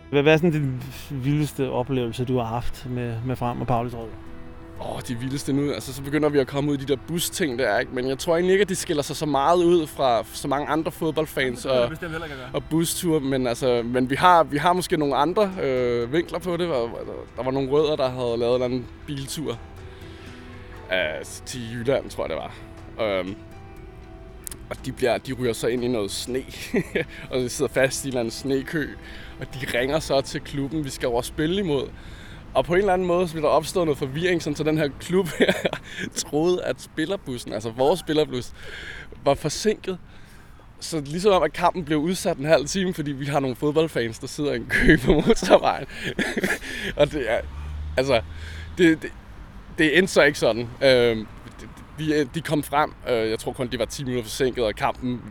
Hvad 0.09 0.23
er 0.23 0.37
sådan 0.37 0.53
den 0.53 0.83
vildeste 1.11 1.69
oplevelse, 1.69 2.25
du 2.25 2.37
har 2.37 2.45
haft 2.45 2.87
med, 2.89 3.15
med 3.25 3.35
Frem 3.35 3.61
og 3.61 3.67
Paulis 3.67 3.95
Rød? 3.95 4.09
Åh, 4.81 4.95
oh, 4.95 5.01
de 5.07 5.15
vildeste 5.15 5.53
nu. 5.53 5.71
Altså, 5.71 5.93
så 5.93 6.01
begynder 6.01 6.29
vi 6.29 6.39
at 6.39 6.47
komme 6.47 6.71
ud 6.71 6.77
i 6.77 6.79
de 6.79 6.85
der 6.85 6.99
bus-ting 7.07 7.59
der, 7.59 7.79
ikke? 7.79 7.95
Men 7.95 8.07
jeg 8.07 8.19
tror 8.19 8.35
egentlig 8.35 8.53
ikke, 8.53 8.61
at 8.61 8.69
de 8.69 8.75
skiller 8.75 9.03
sig 9.03 9.15
så 9.15 9.25
meget 9.25 9.63
ud 9.63 9.87
fra 9.87 10.23
så 10.33 10.47
mange 10.47 10.67
andre 10.67 10.91
fodboldfans 10.91 11.65
og, 11.65 11.91
og 12.53 12.63
busture. 12.69 13.19
Men, 13.19 13.47
altså, 13.47 13.81
men 13.85 14.09
vi, 14.09 14.15
har, 14.15 14.43
vi 14.43 14.57
har 14.57 14.73
måske 14.73 14.97
nogle 14.97 15.15
andre 15.15 15.51
øh, 15.61 16.13
vinkler 16.13 16.39
på 16.39 16.57
det. 16.57 16.67
Der 17.37 17.43
var 17.43 17.51
nogle 17.51 17.69
rødder, 17.69 17.95
der 17.95 18.09
havde 18.09 18.37
lavet 18.37 18.55
en 18.55 18.61
anden 18.61 18.87
biltur 19.07 19.59
øh, 20.91 21.25
til 21.45 21.73
Jylland, 21.73 22.09
tror 22.09 22.23
jeg 22.23 22.29
det 22.29 22.37
var. 22.37 22.53
Um, 23.19 23.35
og 24.69 24.85
de, 24.85 24.91
bliver, 24.91 25.17
de 25.17 25.33
ryger 25.33 25.53
så 25.53 25.67
ind 25.67 25.83
i 25.83 25.87
noget 25.87 26.11
sne, 26.11 26.43
og 27.31 27.39
de 27.39 27.49
sidder 27.49 27.71
fast 27.71 28.05
i 28.05 28.07
en 28.07 28.09
eller 28.09 28.19
anden 28.19 28.31
snekø. 28.31 28.87
Og 29.39 29.45
de 29.53 29.79
ringer 29.79 29.99
så 29.99 30.21
til 30.21 30.41
klubben, 30.41 30.85
vi 30.85 30.89
skal 30.89 31.07
over 31.07 31.21
spille 31.21 31.59
imod. 31.59 31.87
Og 32.53 32.65
på 32.65 32.73
en 32.73 32.79
eller 32.79 32.93
anden 32.93 33.07
måde 33.07 33.27
så 33.27 33.33
blev 33.33 33.43
der 33.43 33.49
opstået 33.49 33.85
noget 33.85 33.97
forvirring, 33.97 34.41
sådan, 34.41 34.55
så 34.55 34.63
den 34.63 34.77
her 34.77 34.89
klub 34.99 35.27
her 35.39 35.53
troede, 36.15 36.63
at 36.63 36.81
spillerbussen, 36.81 37.53
altså 37.53 37.69
vores 37.69 37.99
spillerbus, 37.99 38.51
var 39.23 39.33
forsinket. 39.33 39.97
Så 40.79 41.01
ligesom 41.05 41.33
om, 41.33 41.43
at 41.43 41.53
kampen 41.53 41.85
blev 41.85 41.97
udsat 41.97 42.37
en 42.37 42.45
halv 42.45 42.65
time, 42.65 42.93
fordi 42.93 43.11
vi 43.11 43.25
har 43.25 43.39
nogle 43.39 43.55
fodboldfans, 43.55 44.19
der 44.19 44.27
sidder 44.27 44.53
i 44.53 44.55
en 44.55 44.65
kø 44.69 44.97
på 45.05 45.13
motorvejen. 45.13 45.85
og 46.99 47.11
det 47.11 47.31
er, 47.31 47.39
altså, 47.97 48.21
det, 48.77 49.01
det, 49.01 49.11
det 49.77 49.97
endte 49.97 50.13
så 50.13 50.21
ikke 50.21 50.39
sådan. 50.39 50.69
Øh, 50.83 51.17
de, 51.99 52.23
de 52.35 52.41
kom 52.41 52.63
frem, 52.63 52.93
øh, 53.09 53.29
jeg 53.29 53.39
tror 53.39 53.51
kun, 53.51 53.67
de 53.67 53.79
var 53.79 53.85
10 53.85 54.03
minutter 54.03 54.23
forsinket, 54.23 54.63
og 54.63 54.75
kampen 54.75 55.21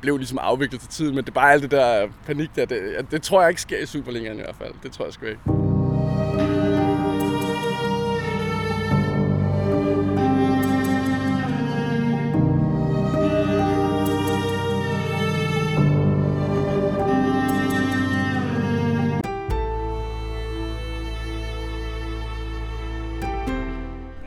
blev 0.00 0.16
ligesom 0.16 0.38
afviklet 0.38 0.80
til 0.80 0.90
tiden, 0.90 1.14
men 1.14 1.24
det 1.24 1.30
er 1.30 1.34
bare 1.34 1.52
alt 1.52 1.62
det 1.62 1.70
der 1.70 2.08
panik 2.26 2.50
der, 2.56 2.64
det, 2.64 3.06
det 3.10 3.22
tror 3.22 3.40
jeg 3.40 3.50
ikke 3.50 3.60
sker 3.60 3.78
i 3.78 3.86
Superligaen 3.86 4.38
i 4.38 4.42
hvert 4.42 4.56
fald. 4.56 4.74
Det 4.82 4.92
tror 4.92 5.04
jeg 5.04 5.12
sgu 5.14 5.26
ikke. 5.26 5.77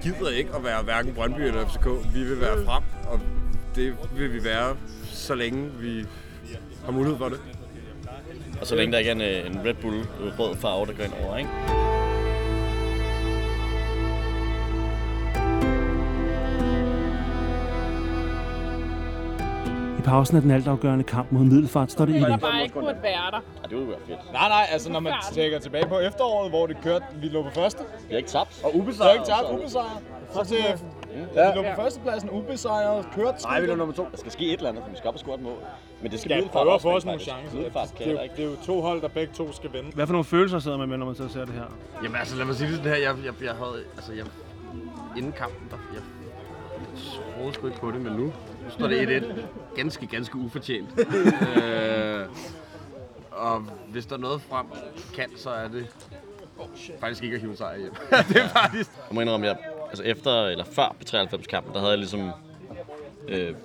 Gider 0.03 0.29
ikke 0.29 0.49
at 0.55 0.63
være 0.63 0.83
hverken 0.83 1.13
Brøndby 1.13 1.39
eller 1.39 1.67
FCK. 1.67 1.85
Vi 2.13 2.23
vil 2.23 2.41
være 2.41 2.65
frem, 2.65 2.83
og 3.07 3.19
det 3.75 3.95
vil 4.15 4.33
vi 4.33 4.43
være, 4.43 4.77
så 5.03 5.35
længe 5.35 5.71
vi 5.79 6.05
har 6.85 6.91
mulighed 6.91 7.17
for 7.17 7.29
det. 7.29 7.39
Og 8.61 8.67
så 8.67 8.75
længe 8.75 8.91
der 8.91 8.97
ikke 8.97 9.11
er 9.11 9.15
en, 9.15 9.21
øh, 9.21 9.45
en 9.45 9.65
Red 9.65 9.73
Bull 9.73 9.97
øh, 9.97 10.39
rød 10.39 10.55
farve, 10.55 10.85
der 10.85 10.93
går 10.93 11.03
ind 11.03 11.13
over, 11.23 11.37
ikke? 11.37 11.80
I 20.01 20.03
pausen 20.03 20.35
af 20.35 20.41
den 20.41 20.51
altafgørende 20.51 21.03
kamp 21.03 21.31
mod 21.31 21.43
Middelfart 21.43 21.91
står 21.91 22.05
det 22.05 22.15
1 22.15 22.21
Der 22.21 22.37
bare 22.37 22.63
ikke 22.63 22.73
burde 22.73 22.87
være 23.03 23.31
der. 23.31 23.39
Ja, 23.63 23.67
det 23.69 23.77
ville 23.77 23.87
være 23.87 23.99
fedt. 24.07 24.33
Nej, 24.33 24.47
nej, 24.49 24.65
altså 24.71 24.91
når 24.91 24.99
man 24.99 25.13
tænker 25.33 25.59
tilbage 25.59 25.85
på 25.87 25.99
efteråret, 25.99 26.51
hvor 26.51 26.67
det 26.67 26.77
kørte, 26.83 27.05
vi 27.21 27.27
lå 27.27 27.43
på 27.43 27.49
første. 27.49 27.79
Vi 28.07 28.13
har 28.13 28.17
ikke 28.17 28.29
tabt. 28.29 28.61
Og 28.63 28.75
ubesejret. 28.75 28.99
Vi 28.99 29.07
har 29.07 29.13
ikke 29.13 29.47
tabt, 29.49 29.59
ubesejret. 29.59 29.99
Så 30.33 30.43
til, 30.43 30.57
ja. 31.35 31.51
vi 31.51 31.57
lå 31.57 31.63
på 31.63 31.81
førstepladsen, 31.81 32.29
ubesejret, 32.29 33.05
kørte 33.15 33.43
Nej, 33.43 33.59
vi 33.61 33.67
lå 33.67 33.75
nummer 33.75 33.93
to. 33.95 34.07
Der 34.11 34.17
skal 34.17 34.31
ske 34.31 34.45
et 34.45 34.57
eller 34.57 34.69
andet, 34.69 34.83
for 34.83 34.91
vi 34.91 34.97
skal 34.97 35.07
op 35.07 35.13
og 35.13 35.19
score 35.19 35.35
et 35.35 35.41
mål. 35.41 35.57
Men 36.01 36.11
det 36.11 36.19
skal 36.19 36.31
Ja, 36.31 36.47
prøver 36.51 36.73
at 36.75 36.81
få 36.81 36.95
os 36.95 37.05
nogle 37.05 37.19
faktisk. 37.19 37.31
chancer. 37.37 37.55
Middelfart 37.57 37.87
Det 37.89 37.97
kan 37.97 38.07
er, 38.07 38.11
jo, 38.11 38.19
ikke. 38.21 38.35
det 38.35 38.45
er 38.45 38.49
jo 38.49 38.55
to 38.65 38.81
hold, 38.81 39.01
der 39.01 39.07
begge 39.07 39.33
to 39.33 39.51
skal 39.53 39.69
vinde. 39.73 39.89
Hvad 39.95 40.05
for 40.07 40.11
nogle 40.13 40.25
følelser 40.25 40.59
sidder 40.59 40.77
man 40.77 40.89
med, 40.89 40.97
når 40.97 41.05
man 41.05 41.15
så 41.15 41.27
ser 41.29 41.45
det 41.45 41.53
her? 41.53 41.67
Jamen 42.03 42.15
altså, 42.17 42.35
lad 42.37 42.45
mig 42.45 42.55
sige 42.55 42.67
det 42.67 42.75
sådan 42.77 42.91
her. 42.91 42.99
Jeg, 42.99 43.15
jeg, 43.25 43.33
jeg 43.43 43.53
havde, 43.53 43.77
altså 43.97 44.13
jeg, 44.13 44.25
inden 45.17 45.31
kampen, 45.31 45.67
der, 45.71 45.77
jeg, 45.93 46.01
jeg 46.75 47.35
troede 47.37 47.53
sgu 47.53 47.67
ikke 47.67 47.79
på 47.79 47.91
det, 47.91 48.01
men 48.01 48.13
nu, 48.13 48.31
nu 48.79 48.85
står 48.85 48.87
det 48.87 49.21
1-1. 49.21 49.75
Ganske, 49.75 50.07
ganske 50.07 50.35
ufortjent. 50.35 50.89
øh, 50.99 52.25
og 53.31 53.59
hvis 53.87 54.05
der 54.05 54.15
er 54.15 54.19
noget 54.19 54.41
frem 54.49 54.65
kan, 55.15 55.29
så 55.35 55.49
er 55.49 55.67
det 55.67 55.87
faktisk 56.99 57.23
ikke 57.23 57.35
at 57.35 57.41
hive 57.41 57.57
sejr 57.57 57.77
hjem. 57.77 57.93
det 58.29 58.37
er 58.37 58.47
faktisk... 58.47 58.91
Jeg 59.09 59.15
må 59.15 59.21
indrømme, 59.21 59.49
at 59.49 59.57
jeg, 59.57 59.71
altså 59.89 60.03
efter 60.03 60.45
eller 60.45 60.65
før 60.65 60.95
B93-kampen, 61.01 61.73
der 61.73 61.79
havde 61.79 61.91
jeg 61.91 61.97
ligesom 61.97 62.31
øh, 63.27 63.55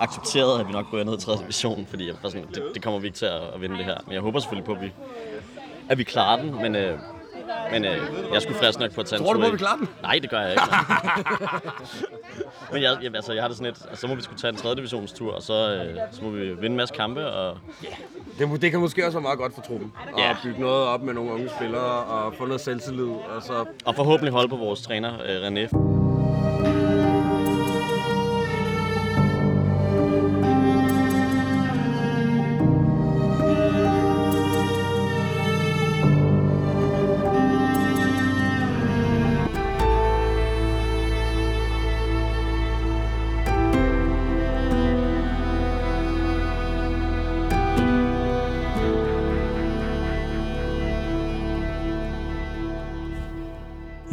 accepteret, 0.00 0.60
at 0.60 0.66
vi 0.66 0.72
nok 0.72 0.90
går 0.90 1.04
ned 1.04 1.18
i 1.18 1.20
3. 1.20 1.32
division, 1.42 1.86
fordi 1.86 2.06
jeg 2.06 2.14
var 2.22 2.28
sådan, 2.28 2.46
det, 2.54 2.62
det, 2.74 2.82
kommer 2.82 3.00
vi 3.00 3.06
ikke 3.06 3.18
til 3.18 3.26
at, 3.26 3.42
at 3.54 3.60
vinde 3.60 3.76
det 3.76 3.84
her. 3.84 3.96
Men 4.06 4.14
jeg 4.14 4.20
håber 4.20 4.40
selvfølgelig 4.40 4.66
på, 4.66 4.72
at 4.72 4.80
vi, 4.80 4.92
at 5.88 5.98
vi 5.98 6.04
klarer 6.04 6.42
den, 6.42 6.54
men, 6.54 6.76
øh, 6.76 6.98
men 7.70 7.84
øh, 7.84 7.98
jeg 8.32 8.42
skulle 8.42 8.58
frisk 8.58 8.78
nok 8.78 8.92
på 8.92 9.00
at 9.00 9.06
tage 9.06 9.18
en 9.20 9.24
Tror 9.24 9.32
du 9.32 9.40
på, 9.40 9.46
at 9.46 9.52
vi 9.52 9.58
klarer 9.58 9.76
den? 9.76 9.88
Nej, 10.02 10.18
det 10.22 10.30
gør 10.30 10.40
jeg 10.40 10.50
ikke. 10.50 10.62
men 12.72 12.82
jeg, 12.82 12.96
jeg, 13.02 13.14
altså, 13.14 13.32
jeg 13.32 13.42
har 13.42 13.48
det 13.48 13.56
sådan 13.56 13.72
lidt, 13.72 13.82
altså, 13.90 14.00
så 14.00 14.06
må 14.06 14.14
vi 14.14 14.22
skulle 14.22 14.38
tage 14.38 14.48
en 14.50 14.56
3. 14.56 14.74
divisionstur, 14.74 15.32
og 15.34 15.42
så, 15.42 15.54
øh, 15.74 15.96
så 16.12 16.24
må 16.24 16.30
vi 16.30 16.40
vinde 16.48 16.66
en 16.66 16.76
masse 16.76 16.94
kampe, 16.94 17.26
og 17.26 17.58
Det, 18.38 18.48
må- 18.48 18.56
det 18.56 18.70
kan 18.70 18.80
måske 18.80 19.06
også 19.06 19.18
være 19.18 19.22
meget 19.22 19.38
godt 19.38 19.54
for 19.54 19.62
truppen. 19.62 19.92
At 20.18 20.18
Ja. 20.18 20.36
bygge 20.44 20.60
noget 20.60 20.86
op 20.86 21.02
med 21.02 21.14
nogle 21.14 21.32
unge 21.32 21.48
spillere 21.56 22.04
og 22.04 22.34
få 22.34 22.44
noget 22.46 22.60
selvtillid. 22.60 23.04
Og 23.08 23.42
så 23.42 23.64
Og 23.84 23.94
forhåbentlig 23.94 24.32
holde 24.32 24.48
på 24.48 24.56
vores 24.56 24.82
træner, 24.82 25.12
øh, 25.14 25.46
René. 25.48 25.89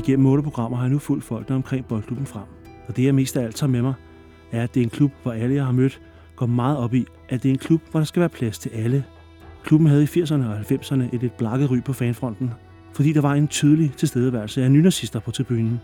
Igennem 0.07 0.25
otte 0.25 0.43
programmer 0.43 0.77
har 0.77 0.83
jeg 0.83 0.91
nu 0.91 0.99
fulgt 0.99 1.23
folkene 1.23 1.55
omkring 1.55 1.85
boldklubben 1.85 2.25
frem. 2.25 2.43
Og 2.87 2.97
det 2.97 3.03
jeg 3.03 3.15
mest 3.15 3.37
af 3.37 3.43
alt 3.43 3.55
tager 3.55 3.71
med 3.71 3.81
mig, 3.81 3.93
er, 4.51 4.63
at 4.63 4.73
det 4.73 4.79
er 4.79 4.83
en 4.83 4.89
klub, 4.89 5.11
hvor 5.23 5.31
alle 5.31 5.55
jeg 5.55 5.65
har 5.65 5.71
mødt 5.71 6.01
går 6.35 6.45
meget 6.45 6.77
op 6.77 6.93
i, 6.93 7.05
at 7.29 7.43
det 7.43 7.49
er 7.49 7.53
en 7.53 7.59
klub, 7.59 7.81
hvor 7.91 7.99
der 7.99 8.05
skal 8.05 8.19
være 8.19 8.29
plads 8.29 8.59
til 8.59 8.69
alle. 8.69 9.03
Klubben 9.63 9.89
havde 9.89 10.03
i 10.03 10.05
80'erne 10.05 10.33
og 10.33 10.59
90'erne 10.59 11.15
et 11.15 11.21
lidt 11.21 11.37
blakket 11.37 11.71
ry 11.71 11.81
på 11.81 11.93
fanfronten, 11.93 12.51
fordi 12.93 13.13
der 13.13 13.21
var 13.21 13.33
en 13.33 13.47
tydelig 13.47 13.93
tilstedeværelse 13.97 14.63
af 14.63 14.71
nynazister 14.71 15.19
på 15.19 15.31
tribunen. 15.31 15.79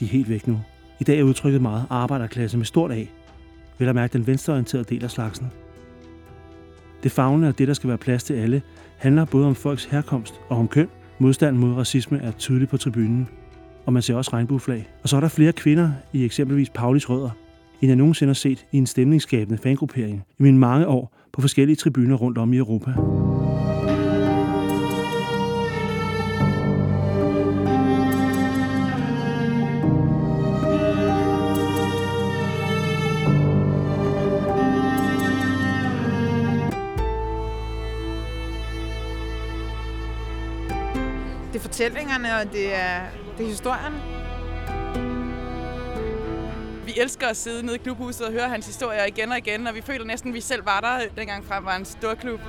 De 0.00 0.04
er 0.04 0.08
helt 0.08 0.28
væk 0.28 0.46
nu. 0.46 0.60
I 1.00 1.04
dag 1.04 1.18
er 1.18 1.22
udtrykket 1.22 1.62
meget 1.62 1.84
arbejderklasse 1.90 2.56
med 2.56 2.66
stort 2.66 2.92
A. 2.92 3.04
Vel 3.78 3.88
at 3.88 3.94
mærke 3.94 4.12
den 4.12 4.26
venstreorienterede 4.26 4.94
del 4.94 5.04
af 5.04 5.10
slagsen. 5.10 5.46
Det 7.02 7.12
fagne 7.12 7.48
og 7.48 7.58
det, 7.58 7.68
der 7.68 7.74
skal 7.74 7.88
være 7.88 7.98
plads 7.98 8.24
til 8.24 8.34
alle, 8.34 8.62
handler 8.96 9.24
både 9.24 9.46
om 9.46 9.54
folks 9.54 9.84
herkomst 9.84 10.34
og 10.48 10.58
om 10.58 10.68
køn. 10.68 10.88
Modstand 11.18 11.56
mod 11.56 11.74
racisme 11.74 12.18
er 12.18 12.30
tydelig 12.30 12.68
på 12.68 12.76
tribunen, 12.76 13.28
og 13.88 13.92
man 13.92 14.02
ser 14.02 14.14
også 14.14 14.30
regnbueflag. 14.32 14.88
Og 15.02 15.08
så 15.08 15.16
er 15.16 15.20
der 15.20 15.28
flere 15.28 15.52
kvinder 15.52 15.90
i 16.12 16.24
eksempelvis 16.24 16.70
Paulis 16.70 17.10
Rødder, 17.10 17.30
end 17.80 17.88
jeg 17.88 17.96
nogensinde 17.96 18.28
har 18.28 18.34
set 18.34 18.66
i 18.72 18.76
en 18.76 18.86
stemningsskabende 18.86 19.58
fangruppering 19.62 20.24
i 20.38 20.42
mine 20.42 20.58
mange 20.58 20.86
år 20.86 21.14
på 21.32 21.40
forskellige 21.40 21.76
tribuner 21.76 22.16
rundt 22.16 22.38
om 22.38 22.52
i 22.52 22.56
Europa. 22.56 22.90
Det 41.52 41.58
er 41.58 41.62
fortællingerne, 41.62 42.28
og 42.36 42.52
det 42.52 42.74
er, 42.74 43.00
det 43.38 43.44
er 43.44 43.48
historierne. 43.48 44.02
Vi 46.84 46.94
elsker 47.00 47.26
at 47.26 47.36
sidde 47.36 47.66
nede 47.66 47.76
i 47.76 47.78
klubhuset 47.78 48.26
og 48.26 48.32
høre 48.32 48.48
hans 48.48 48.66
historier 48.66 49.04
igen 49.04 49.32
og 49.32 49.38
igen, 49.38 49.66
og 49.66 49.74
vi 49.74 49.80
føler 49.80 50.04
næsten, 50.04 50.30
at 50.30 50.34
vi 50.34 50.40
selv 50.40 50.66
var 50.66 50.80
der, 50.80 51.00
dengang 51.16 51.44
frem 51.44 51.64
var 51.64 51.76
en 51.76 51.84
stor 51.84 52.14
klub. 52.14 52.40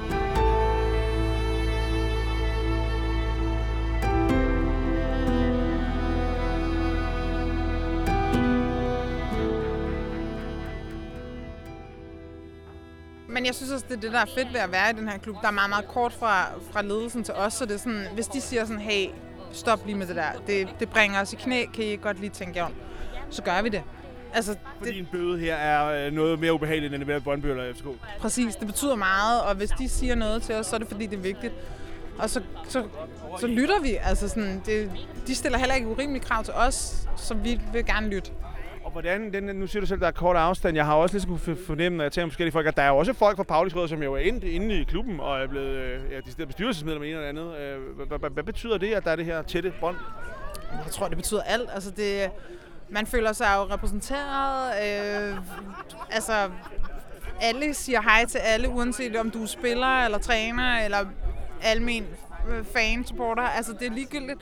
Men 13.28 13.46
jeg 13.46 13.56
synes 13.56 13.72
også, 13.72 13.86
det 13.90 13.98
er 13.98 14.02
det, 14.02 14.12
der 14.12 14.20
er 14.20 14.26
fedt 14.26 14.54
ved 14.54 14.60
at 14.60 14.72
være 14.72 14.90
i 14.90 14.94
den 14.94 15.08
her 15.08 15.18
klub. 15.18 15.36
Der 15.42 15.48
er 15.48 15.52
meget, 15.52 15.70
meget 15.70 15.88
kort 15.88 16.14
fra, 16.14 16.48
fra 16.72 16.82
ledelsen 16.82 17.24
til 17.24 17.34
os, 17.34 17.54
så 17.54 17.66
det 17.66 17.74
er 17.74 17.78
sådan, 17.78 18.08
hvis 18.14 18.28
de 18.28 18.42
siger 18.42 18.66
sådan, 18.66 18.82
hey, 18.82 19.10
stop 19.52 19.86
lige 19.86 19.98
med 19.98 20.08
det 20.08 20.16
der, 20.16 20.32
det, 20.48 20.68
det 20.80 20.90
bringer 20.90 21.22
os 21.22 21.34
i 21.34 21.36
knæ, 21.36 21.66
kan 21.74 21.86
I 21.86 21.96
godt 21.96 22.20
lige 22.20 22.30
tænke 22.30 22.58
jer 22.60 22.66
om, 22.66 22.74
så 23.30 23.44
gør 23.44 23.62
vi 23.62 23.70
det. 23.70 23.84
Altså, 24.34 24.56
Fordi 24.78 25.00
en 25.00 25.08
bøde 25.12 25.40
her 25.40 25.56
er 25.56 26.08
øh, 26.08 26.14
noget 26.14 26.40
mere 26.40 26.54
ubehageligt, 26.54 26.94
end 26.94 27.00
det 27.00 27.08
vil 27.14 27.22
Brøndby 27.22 27.46
eller 27.46 27.74
FCK. 27.74 27.86
Præcis, 28.20 28.56
det 28.56 28.68
betyder 28.68 28.96
meget, 28.96 29.42
og 29.42 29.56
hvis 29.56 29.70
de 29.70 29.90
siger 29.90 30.16
noget 30.16 30.42
til 30.44 30.56
os, 30.56 30.66
så 30.66 30.76
er 30.76 30.80
det 30.80 30.88
fordi, 30.88 31.06
det 31.06 31.18
er 31.18 31.22
vigtigt. 31.22 31.54
Og 32.18 32.30
så, 32.30 32.42
så, 32.68 32.84
så 33.40 33.48
lytter 33.48 33.80
vi. 33.82 33.98
Altså 34.02 34.28
sådan, 34.30 34.62
det, 34.66 34.92
de 35.28 35.36
stiller 35.36 35.58
heller 35.58 35.76
ikke 35.76 35.88
urimelige 35.88 36.24
krav 36.24 36.44
til 36.44 36.54
os, 36.54 37.08
så 37.18 37.34
vi 37.34 37.62
vil 37.74 37.86
gerne 37.86 38.10
lytte. 38.10 38.32
Og 38.90 38.94
hvordan, 38.94 39.34
den, 39.34 39.44
nu 39.56 39.68
siger 39.68 39.82
du 39.82 39.88
selv, 39.88 39.98
at 39.98 40.02
der 40.02 40.08
er 40.08 40.12
kort 40.12 40.36
afstand. 40.38 40.76
Jeg 40.76 40.86
har 40.86 40.96
også 40.96 41.16
lidt 41.16 41.28
kunne 41.28 41.56
fornemme, 41.68 41.98
når 41.98 42.04
jeg 42.04 42.12
taler 42.12 42.26
med 42.26 42.32
forskellige 42.32 42.52
folk, 42.52 42.68
at 42.68 42.78
der 42.78 42.84
er 42.84 42.88
jo 42.88 42.98
også 42.98 43.14
folk 43.14 43.38
fra 43.38 43.44
Paulis 43.44 43.76
Rød, 43.76 43.88
som 43.88 44.04
jo 44.04 44.14
er 44.14 44.18
inde, 44.20 44.50
inde 44.50 44.82
i 44.82 44.84
klubben 44.84 45.20
og 45.20 45.40
er 45.42 45.48
blevet 45.48 45.68
øh, 45.68 46.00
ja, 46.12 46.18
de 46.40 46.46
bestyrelsesmedlem 46.46 47.04
en 47.04 47.10
eller 47.10 47.28
andet. 47.30 47.58
Øh, 47.58 48.08
hvad- 48.34 48.44
betyder 48.44 48.78
det, 48.78 48.94
at 48.94 49.04
der 49.06 49.12
er 49.12 49.16
det 49.16 49.26
her 49.26 49.42
tætte 49.42 49.74
bånd? 49.80 49.96
Jeg 50.86 50.92
tror, 50.92 51.08
det 51.08 51.18
betyder 51.18 51.42
alt. 51.42 51.70
Altså 51.74 51.92
det, 51.92 52.30
man 52.90 53.06
føler 53.08 53.34
sig 53.34 53.48
jo 53.58 53.74
repræsenteret. 53.74 54.72
Øh, 55.32 55.38
altså, 56.12 56.50
alle 57.42 57.74
siger 57.74 58.02
hej 58.02 58.26
til 58.26 58.38
alle, 58.38 58.70
uanset 58.70 59.16
om 59.16 59.32
du 59.32 59.44
er 59.44 59.48
spiller 59.48 60.06
eller 60.06 60.18
træner 60.18 60.86
eller 60.86 60.98
almen 61.64 62.08
øh, 62.50 62.66
fan, 62.66 63.06
supporter. 63.06 63.44
Altså, 63.44 63.74
det 63.80 63.88
er 63.88 63.92
ligegyldigt. 63.92 64.40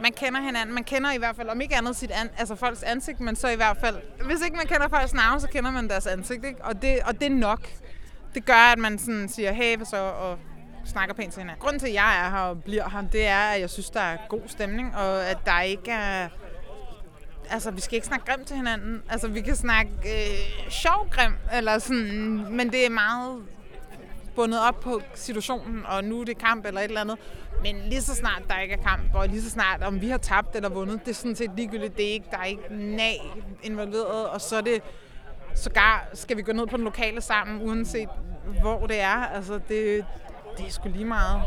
Man 0.00 0.12
kender 0.12 0.40
hinanden. 0.40 0.74
Man 0.74 0.84
kender 0.84 1.12
i 1.12 1.18
hvert 1.18 1.36
fald, 1.36 1.48
om 1.48 1.60
ikke 1.60 1.76
andet 1.76 1.96
sit 1.96 2.10
an, 2.10 2.30
altså 2.38 2.54
folks 2.54 2.82
ansigt, 2.82 3.20
men 3.20 3.36
så 3.36 3.48
i 3.48 3.56
hvert 3.56 3.76
fald, 3.80 3.96
hvis 4.24 4.42
ikke 4.44 4.56
man 4.56 4.66
kender 4.66 4.88
folks 4.88 5.14
navn, 5.14 5.40
så 5.40 5.48
kender 5.48 5.70
man 5.70 5.88
deres 5.88 6.06
ansigt, 6.06 6.44
ikke? 6.44 6.64
Og 6.64 6.82
det, 6.82 7.00
og 7.04 7.20
det 7.20 7.26
er 7.26 7.34
nok. 7.34 7.68
Det 8.34 8.44
gør, 8.44 8.72
at 8.72 8.78
man 8.78 8.98
sådan 8.98 9.28
siger, 9.28 9.52
hey, 9.52 9.76
hvad 9.76 9.86
så, 9.86 9.96
og 9.96 10.38
snakker 10.84 11.14
pænt 11.14 11.32
til 11.32 11.40
hinanden. 11.40 11.60
Grunden 11.60 11.80
til, 11.80 11.86
at 11.86 11.94
jeg 11.94 12.26
er 12.26 12.30
her 12.30 12.38
og 12.38 12.62
bliver 12.62 12.88
her, 12.88 13.02
det 13.12 13.26
er, 13.26 13.38
at 13.38 13.60
jeg 13.60 13.70
synes, 13.70 13.90
der 13.90 14.00
er 14.00 14.16
god 14.28 14.40
stemning, 14.46 14.96
og 14.96 15.26
at 15.26 15.38
der 15.46 15.60
ikke 15.60 15.90
er... 15.90 16.28
Altså, 17.50 17.70
vi 17.70 17.80
skal 17.80 17.94
ikke 17.94 18.06
snakke 18.06 18.26
grimt 18.26 18.46
til 18.46 18.56
hinanden. 18.56 19.02
Altså, 19.08 19.28
vi 19.28 19.40
kan 19.40 19.56
snakke 19.56 19.90
øh, 20.04 20.70
sjov 20.70 21.08
grim, 21.10 21.32
eller 21.52 21.78
sådan, 21.78 22.46
men 22.50 22.72
det 22.72 22.86
er 22.86 22.90
meget 22.90 23.42
bundet 24.36 24.60
op 24.60 24.80
på 24.80 25.00
situationen, 25.14 25.86
og 25.86 26.04
nu 26.04 26.20
er 26.20 26.24
det 26.24 26.38
kamp 26.38 26.66
eller 26.66 26.80
et 26.80 26.84
eller 26.84 27.00
andet. 27.00 27.18
Men 27.62 27.76
lige 27.86 28.02
så 28.02 28.14
snart 28.14 28.42
der 28.48 28.58
ikke 28.58 28.74
er 28.74 28.82
kamp, 28.82 29.14
og 29.14 29.28
lige 29.28 29.42
så 29.42 29.50
snart 29.50 29.82
om 29.82 30.00
vi 30.00 30.08
har 30.08 30.18
tabt 30.18 30.56
eller 30.56 30.68
vundet, 30.68 31.00
det 31.04 31.10
er 31.10 31.14
sådan 31.14 31.36
set 31.36 31.50
ligegyldigt. 31.56 31.96
Det 31.96 32.08
er 32.08 32.12
ikke, 32.12 32.26
der 32.30 32.38
er 32.38 32.44
ikke 32.44 32.62
nag 32.70 33.20
involveret, 33.62 34.26
og 34.26 34.40
så 34.40 34.56
er 34.56 34.60
det 34.60 34.82
sågar 35.54 36.08
skal 36.14 36.36
vi 36.36 36.42
gå 36.42 36.52
ned 36.52 36.66
på 36.66 36.76
den 36.76 36.84
lokale 36.84 37.20
sammen, 37.20 37.68
uanset 37.68 38.08
hvor 38.60 38.86
det 38.86 39.00
er. 39.00 39.26
Altså, 39.26 39.54
det, 39.54 40.04
det 40.58 40.66
er 40.66 40.70
sgu 40.70 40.88
lige 40.88 41.04
meget. 41.04 41.42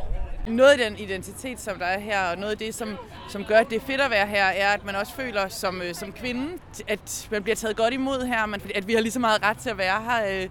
Noget 0.47 0.69
af 0.71 0.77
den 0.77 0.99
identitet, 0.99 1.59
som 1.59 1.79
der 1.79 1.85
er 1.85 1.99
her, 1.99 2.29
og 2.31 2.37
noget 2.37 2.51
af 2.51 2.57
det, 2.57 2.75
som, 2.75 2.97
som 3.29 3.45
gør, 3.45 3.57
at 3.57 3.69
det 3.69 3.75
er 3.75 3.85
fedt 3.85 4.01
at 4.01 4.11
være 4.11 4.27
her, 4.27 4.45
er, 4.45 4.73
at 4.73 4.85
man 4.85 4.95
også 4.95 5.13
føler 5.13 5.47
som, 5.47 5.81
øh, 5.81 5.95
som 5.95 6.11
kvinde, 6.11 6.59
at 6.87 7.27
man 7.31 7.43
bliver 7.43 7.55
taget 7.55 7.77
godt 7.77 7.93
imod 7.93 8.25
her, 8.25 8.45
man, 8.45 8.61
at 8.75 8.87
vi 8.87 8.93
har 8.93 9.01
lige 9.01 9.11
så 9.11 9.19
meget 9.19 9.43
ret 9.43 9.57
til 9.57 9.69
at 9.69 9.77
være 9.77 10.01
her. 10.03 10.41
Øh, 10.43 10.49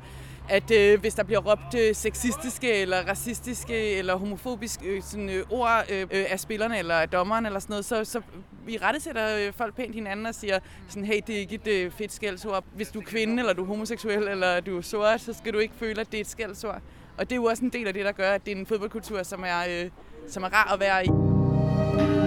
at 0.48 0.70
øh, 0.70 1.00
hvis 1.00 1.14
der 1.14 1.22
bliver 1.22 1.40
råbt 1.40 1.74
øh, 1.74 1.94
sexistiske, 1.94 2.72
eller 2.72 3.08
racistiske, 3.08 3.90
eller 3.90 4.16
homofobiske 4.16 4.86
øh, 4.86 5.02
sådan, 5.02 5.28
øh, 5.28 5.44
ord 5.50 5.84
øh, 5.90 6.06
øh 6.10 6.26
af 6.28 6.40
spillerne, 6.40 6.78
eller 6.78 6.94
af 6.94 7.08
dommeren, 7.08 7.46
eller 7.46 7.60
sådan 7.60 7.72
noget, 7.72 7.84
så, 7.84 8.04
så 8.04 8.20
vi 8.66 8.78
rettesætter 8.82 9.36
øh, 9.38 9.52
folk 9.52 9.76
pænt 9.76 9.94
hinanden 9.94 10.26
og 10.26 10.34
siger 10.34 10.58
sådan, 10.88 11.04
hey, 11.04 11.20
det 11.26 11.34
er 11.34 11.38
ikke 11.38 11.54
et 11.54 11.66
øh, 11.66 11.90
fedt 11.90 12.12
skældsord. 12.12 12.64
Hvis 12.74 12.88
du 12.88 13.00
er 13.00 13.04
kvinde, 13.04 13.40
eller 13.40 13.52
du 13.52 13.62
er 13.62 13.66
homoseksuel, 13.66 14.28
eller 14.28 14.60
du 14.60 14.76
er 14.78 14.82
sort, 14.82 15.20
så 15.20 15.32
skal 15.32 15.52
du 15.52 15.58
ikke 15.58 15.74
føle, 15.74 16.00
at 16.00 16.06
det 16.12 16.16
er 16.16 16.20
et 16.20 16.30
skældsord. 16.30 16.80
Og 17.18 17.24
det 17.24 17.32
er 17.32 17.36
jo 17.36 17.44
også 17.44 17.64
en 17.64 17.70
del 17.70 17.86
af 17.86 17.94
det, 17.94 18.04
der 18.04 18.12
gør, 18.12 18.30
at 18.30 18.46
det 18.46 18.52
er 18.52 18.56
en 18.56 18.66
fodboldkultur, 18.66 19.22
som 19.22 19.44
er, 19.46 19.84
øh, 19.84 19.90
som 20.28 20.42
er 20.42 20.48
rar 20.48 20.74
at 20.74 20.80
være 20.80 21.06
i. 21.06 22.17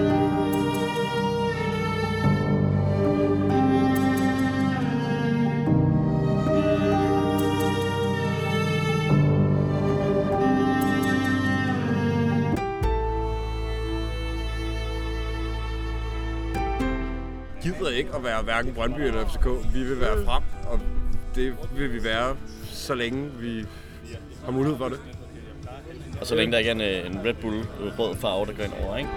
ikke 18.02 18.16
at 18.16 18.24
være 18.24 18.44
hverken 18.44 18.74
Brøndby 18.74 19.00
eller 19.00 19.28
FCK. 19.28 19.46
Vi 19.74 19.84
vil 19.84 20.00
være 20.00 20.26
frem, 20.26 20.44
og 20.72 20.80
det 21.36 21.54
vil 21.78 21.94
vi 21.94 22.04
være, 22.04 22.36
så 22.64 22.96
længe 22.96 23.30
vi 23.40 23.66
har 24.46 24.52
mulighed 24.52 24.78
for 24.78 24.90
det. 24.90 25.00
Og 26.22 26.28
så 26.28 26.36
længe 26.36 26.52
der 26.52 26.58
ikke 26.58 26.70
er 26.72 26.76
en, 27.06 27.12
en 27.12 27.26
Red 27.26 27.34
Bull 27.34 27.64
rød 28.00 28.16
farve, 28.16 28.46
der 28.46 28.54
går 28.54 28.64
ind 28.64 28.74
over, 28.84 28.98
ikke? 28.98 29.10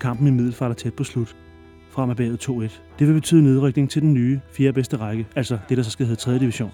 Kampen 0.00 0.26
i 0.26 0.30
Middelfart 0.30 0.70
er 0.70 0.74
tæt 0.74 0.94
på 0.94 1.04
slut. 1.04 1.36
Frem 1.90 2.10
er 2.10 2.14
bagud 2.14 2.68
2-1. 2.68 2.80
Det 2.98 3.06
vil 3.06 3.14
betyde 3.14 3.42
nedrykning 3.42 3.90
til 3.90 4.02
den 4.02 4.14
nye, 4.14 4.40
fjerde 4.52 4.72
bedste 4.72 4.96
række, 4.96 5.26
altså 5.36 5.58
det, 5.68 5.76
der 5.76 5.82
så 5.82 5.90
skal 5.90 6.06
hedde 6.06 6.20
3. 6.20 6.38
division. 6.38 6.72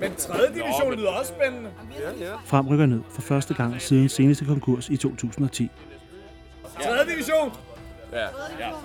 Men 0.00 0.14
3. 0.16 0.38
division 0.48 0.94
lyder 0.94 1.10
også 1.10 1.32
spændende. 1.38 1.70
Ja, 2.00 2.26
ja. 2.26 2.32
Frem 2.44 2.68
rykker 2.68 2.86
ned 2.86 3.00
for 3.10 3.22
første 3.22 3.54
gang 3.54 3.80
siden 3.82 4.08
seneste 4.08 4.44
konkurs 4.44 4.88
i 4.88 4.96
2010. 4.96 5.70
3. 6.82 6.90
division. 7.12 7.52
Ja. 8.12 8.18
ja. 8.18 8.26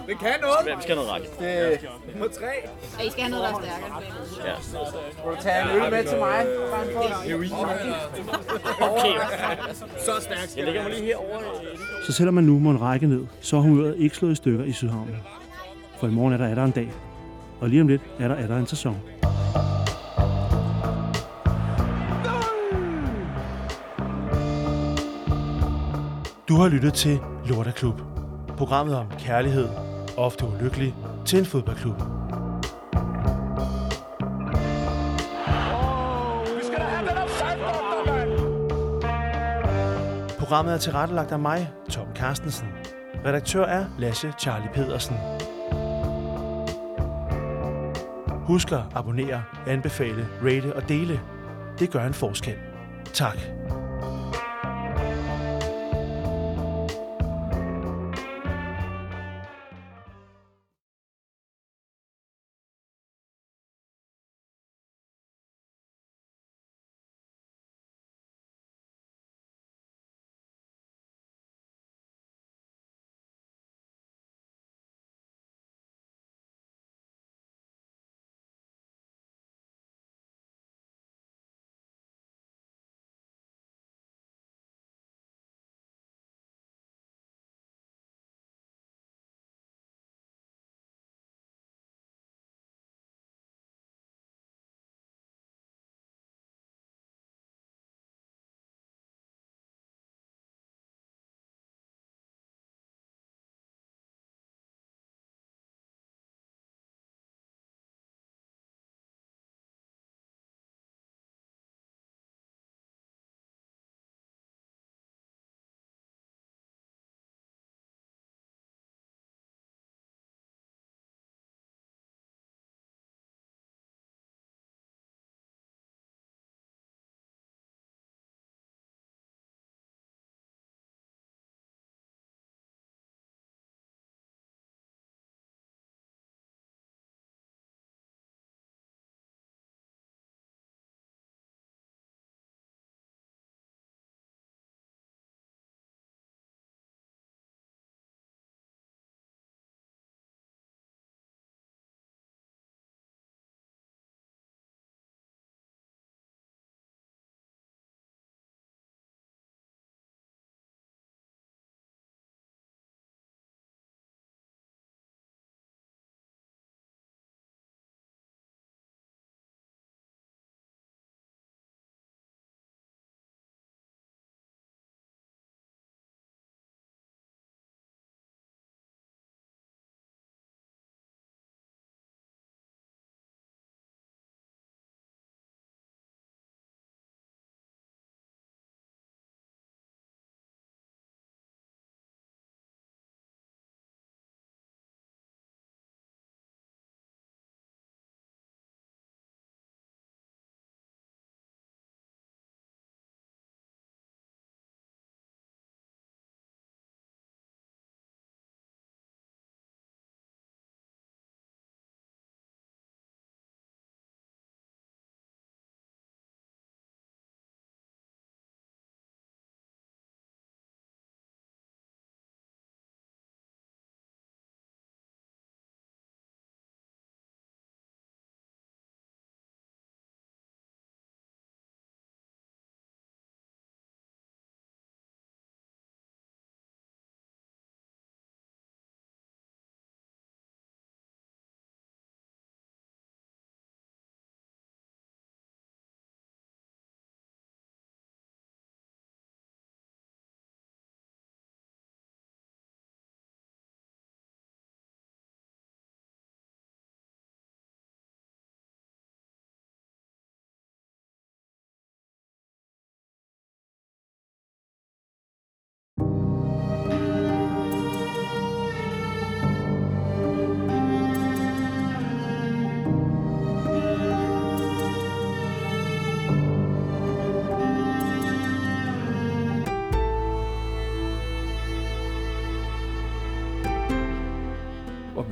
Det 0.08 0.20
kan 0.20 0.34
noget. 0.42 0.78
Vi 0.78 0.82
skal 0.82 0.96
have 0.96 1.06
noget 1.06 1.12
række. 1.12 1.28
Det 1.40 1.90
på 2.20 2.28
3. 2.28 2.46
Og 3.00 3.06
I 3.06 3.10
skal 3.10 3.24
have 3.24 3.32
noget, 3.32 3.44
der 3.44 3.50
er 3.50 3.64
stærkere. 3.64 4.02
Ja. 4.46 4.56
Skal 4.62 5.32
du 5.32 5.36
tage 5.42 5.62
en 5.62 5.84
øl 5.84 5.92
med 5.92 6.04
til 6.06 6.18
mig? 6.18 6.46
Okay. 8.82 9.14
Så 9.98 10.12
stærkt. 10.22 10.58
Jeg 10.58 10.66
lægger 10.66 10.84
mig 10.84 10.92
lige 10.92 11.06
herovre. 11.06 11.42
Så 12.06 12.12
selvom 12.14 12.34
man 12.34 12.44
nu 12.44 12.60
må 12.60 12.72
en 12.72 12.82
række 12.82 13.08
ned, 13.08 13.26
så 13.42 13.58
er 13.58 13.62
humøret 13.62 13.96
ikke 13.98 14.16
slået 14.16 14.32
i 14.32 14.36
stykker 14.36 14.66
i 14.66 14.72
Sydhavnen. 14.72 15.16
For 16.00 16.08
i 16.08 16.12
morgen 16.12 16.34
er 16.34 16.38
der, 16.38 16.46
er 16.46 16.56
der 16.56 16.64
en 16.64 16.72
dag. 16.72 16.92
Og 17.60 17.70
lige 17.70 17.82
om 17.82 17.88
lidt 17.88 18.02
er 18.20 18.28
der, 18.28 18.36
er 18.36 18.48
der 18.48 18.58
en 18.58 18.68
sæson. 18.68 19.02
Du 26.50 26.56
har 26.56 26.68
lyttet 26.68 26.94
til 26.94 27.20
Lorteklub. 27.46 28.02
Programmet 28.58 28.96
om 28.96 29.08
kærlighed, 29.20 29.70
ofte 30.18 30.46
ulykkelig, 30.46 30.96
til 31.26 31.40
en 31.40 31.46
fodboldklub. 31.46 31.98
Programmet 40.40 40.74
er 40.74 40.78
tilrettelagt 40.78 41.32
af 41.32 41.40
mig, 41.40 41.70
Tom 41.90 42.08
Carstensen. 42.16 42.68
Redaktør 43.26 43.66
er 43.66 43.86
Lasse 43.98 44.34
Charlie 44.40 44.70
Pedersen. 44.74 45.16
Husk 48.30 48.72
at 48.72 48.82
abonnere, 48.96 49.44
anbefale, 49.68 50.28
rate 50.44 50.76
og 50.76 50.90
dele. 50.90 51.22
Det 51.80 51.92
gør 51.92 52.06
en 52.06 52.14
forskel. 52.14 52.56
Tak. 53.14 53.38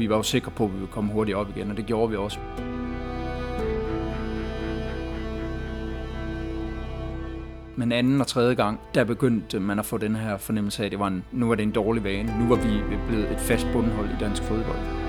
Vi 0.04 0.10
var 0.10 0.16
jo 0.16 0.24
sikre 0.24 0.52
på, 0.52 0.66
at 0.66 0.70
vi 0.70 0.76
ville 0.76 0.92
komme 0.92 1.14
hurtigt 1.14 1.38
op 1.38 1.48
igen, 1.56 1.72
og 1.72 1.78
det 1.78 1.86
gjorde 1.86 2.10
vi 2.10 2.18
også. 2.18 2.40
Men 7.76 7.92
anden 7.92 8.22
og 8.22 8.28
tredje 8.28 8.56
gang, 8.56 8.80
der 8.96 9.04
begyndte 9.04 9.60
man 9.60 9.80
at 9.80 9.86
få 9.86 9.98
den 9.98 10.16
her 10.16 10.38
fornemmelse 10.38 10.82
af, 10.82 10.86
at 10.86 10.92
det 10.92 11.00
var 11.00 11.08
en, 11.08 11.24
nu 11.32 11.48
var 11.48 11.56
det 11.56 11.64
en 11.64 11.72
dårlig 11.72 12.04
vane. 12.04 12.40
Nu 12.40 12.48
var 12.48 12.56
vi 12.56 12.98
blevet 13.08 13.32
et 13.32 13.40
fast 13.40 13.68
bundhold 13.74 14.10
i 14.10 14.16
dansk 14.20 14.44
fodbold. 14.44 15.03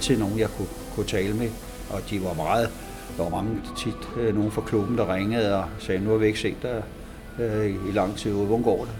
Altid 0.00 0.18
nogen, 0.18 0.38
jeg 0.38 0.48
kunne, 0.48 0.68
kunne 0.94 1.06
tale 1.06 1.34
med, 1.34 1.50
og 1.90 2.00
de 2.10 2.24
var 2.24 2.34
meget, 2.34 2.70
der 3.16 3.22
var 3.22 3.30
mange 3.30 3.60
tit 3.76 4.08
øh, 4.16 4.34
nogen 4.34 4.50
fra 4.50 4.62
klubben, 4.62 4.98
der 4.98 5.14
ringede 5.14 5.56
og 5.56 5.64
sagde, 5.78 6.04
nu 6.04 6.10
har 6.10 6.16
vi 6.16 6.26
ikke 6.26 6.38
set 6.38 6.56
dig 6.62 6.82
øh, 7.40 7.66
i 7.88 7.92
lang 7.92 8.16
tid, 8.16 8.32
hvordan 8.32 8.62
går 8.62 8.84
det? 8.84 8.94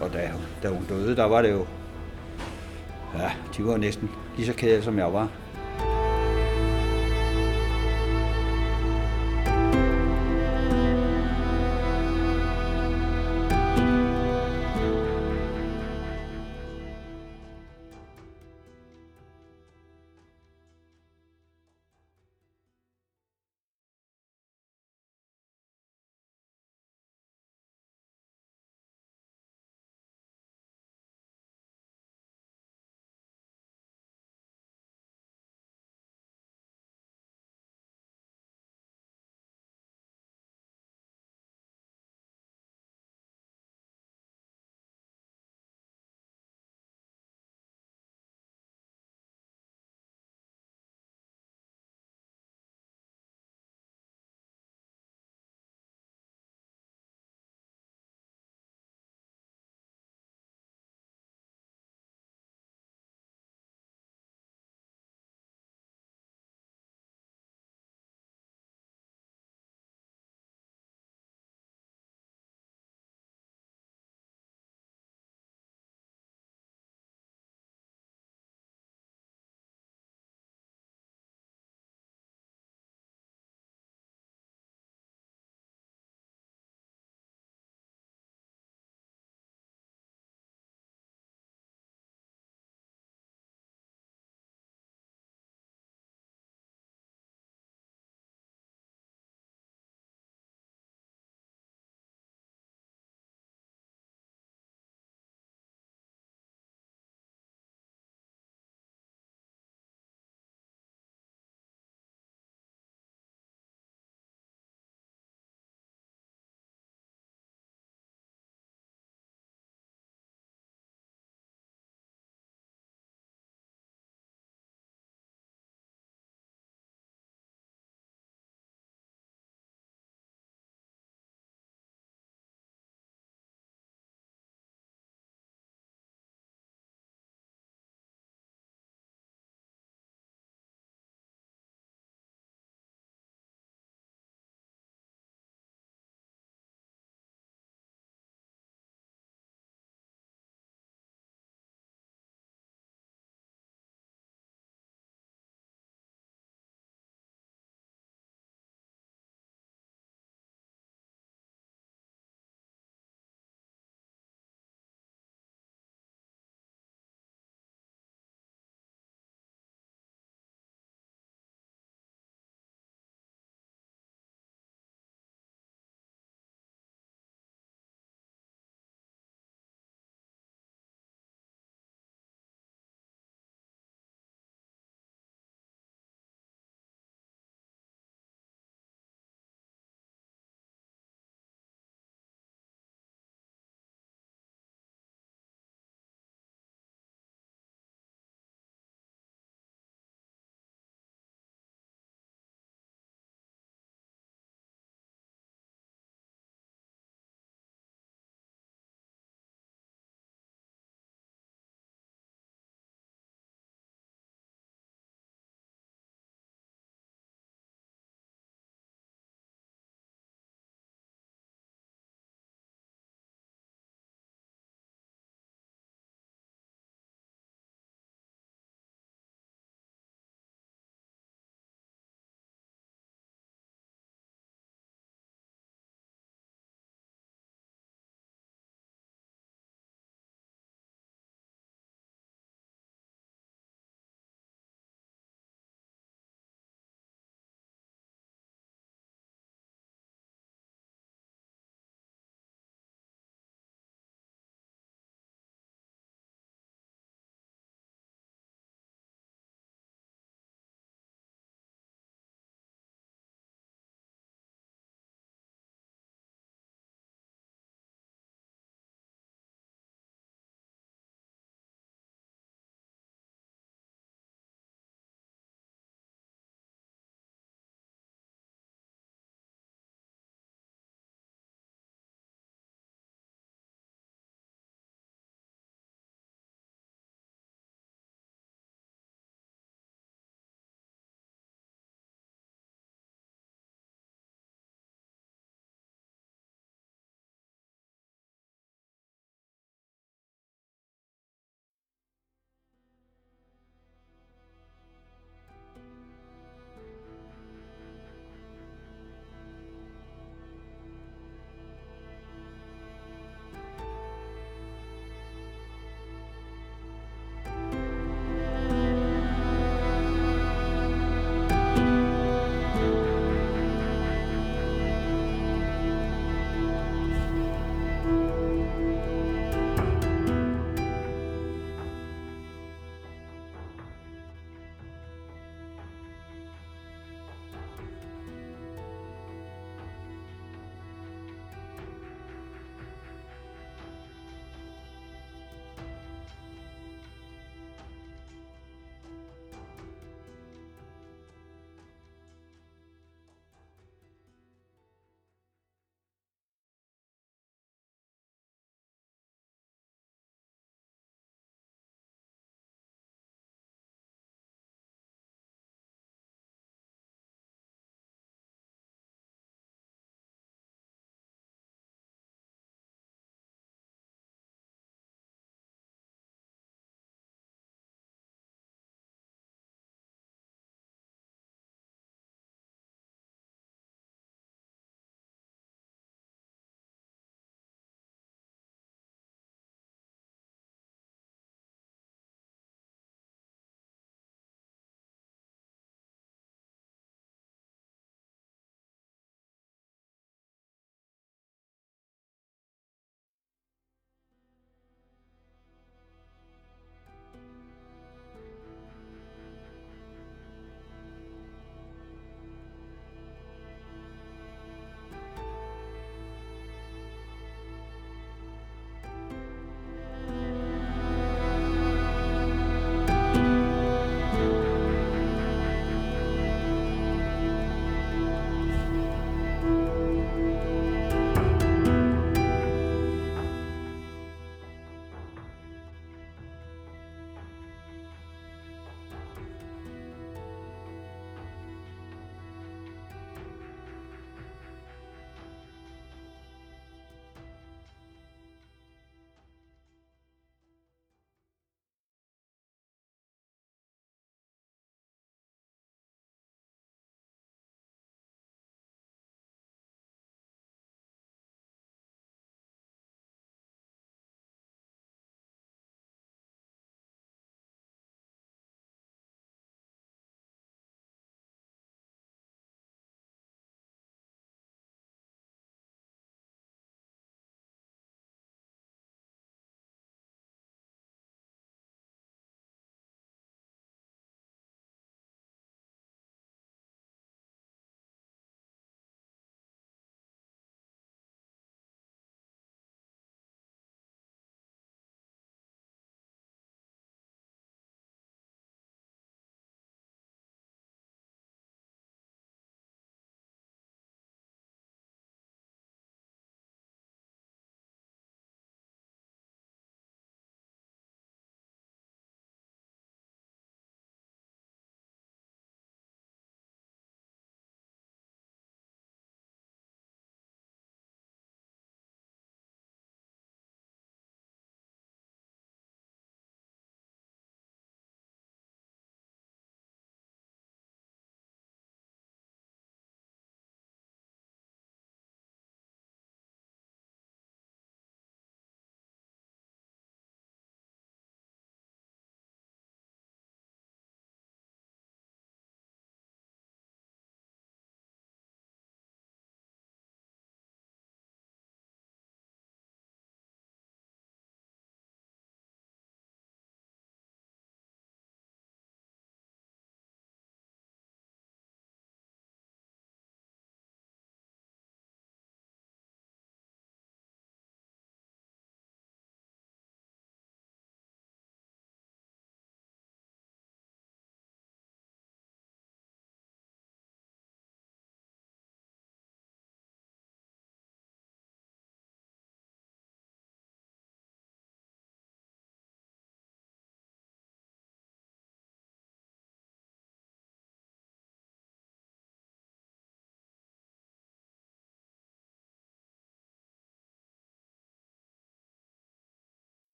Og 0.00 0.12
da, 0.12 0.30
da 0.62 0.68
hun 0.68 0.84
døde, 0.88 1.16
der 1.16 1.24
var 1.24 1.42
det 1.42 1.50
jo, 1.50 1.66
ja, 3.18 3.30
de 3.56 3.66
var 3.66 3.76
næsten 3.76 4.10
lige 4.36 4.46
så 4.46 4.52
kede, 4.52 4.82
som 4.82 4.98
jeg 4.98 5.12
var. 5.12 5.28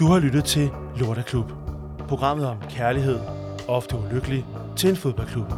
Du 0.00 0.06
har 0.06 0.18
lyttet 0.18 0.44
til 0.44 0.70
Lorteklub. 0.96 1.52
Programmet 2.08 2.46
om 2.46 2.56
kærlighed, 2.70 3.20
ofte 3.68 3.96
ulykkelig, 3.96 4.46
til 4.76 4.90
en 4.90 4.96
fodboldklub. 4.96 5.48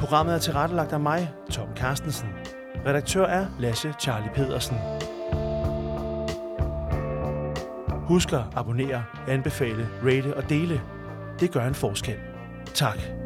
Programmet 0.00 0.34
er 0.34 0.38
tilrettelagt 0.38 0.92
af 0.92 1.00
mig, 1.00 1.30
Tom 1.50 1.68
Carstensen. 1.76 2.28
Redaktør 2.86 3.26
er 3.26 3.46
Lasse 3.58 3.94
Charlie 4.00 4.30
Pedersen. 4.34 4.76
Husk 7.90 8.32
at 8.32 8.42
abonnere, 8.56 9.04
anbefale, 9.28 9.88
rate 10.04 10.36
og 10.36 10.48
dele. 10.48 10.80
Det 11.40 11.52
gør 11.52 11.66
en 11.66 11.74
forskel. 11.74 12.16
Tak. 12.74 13.19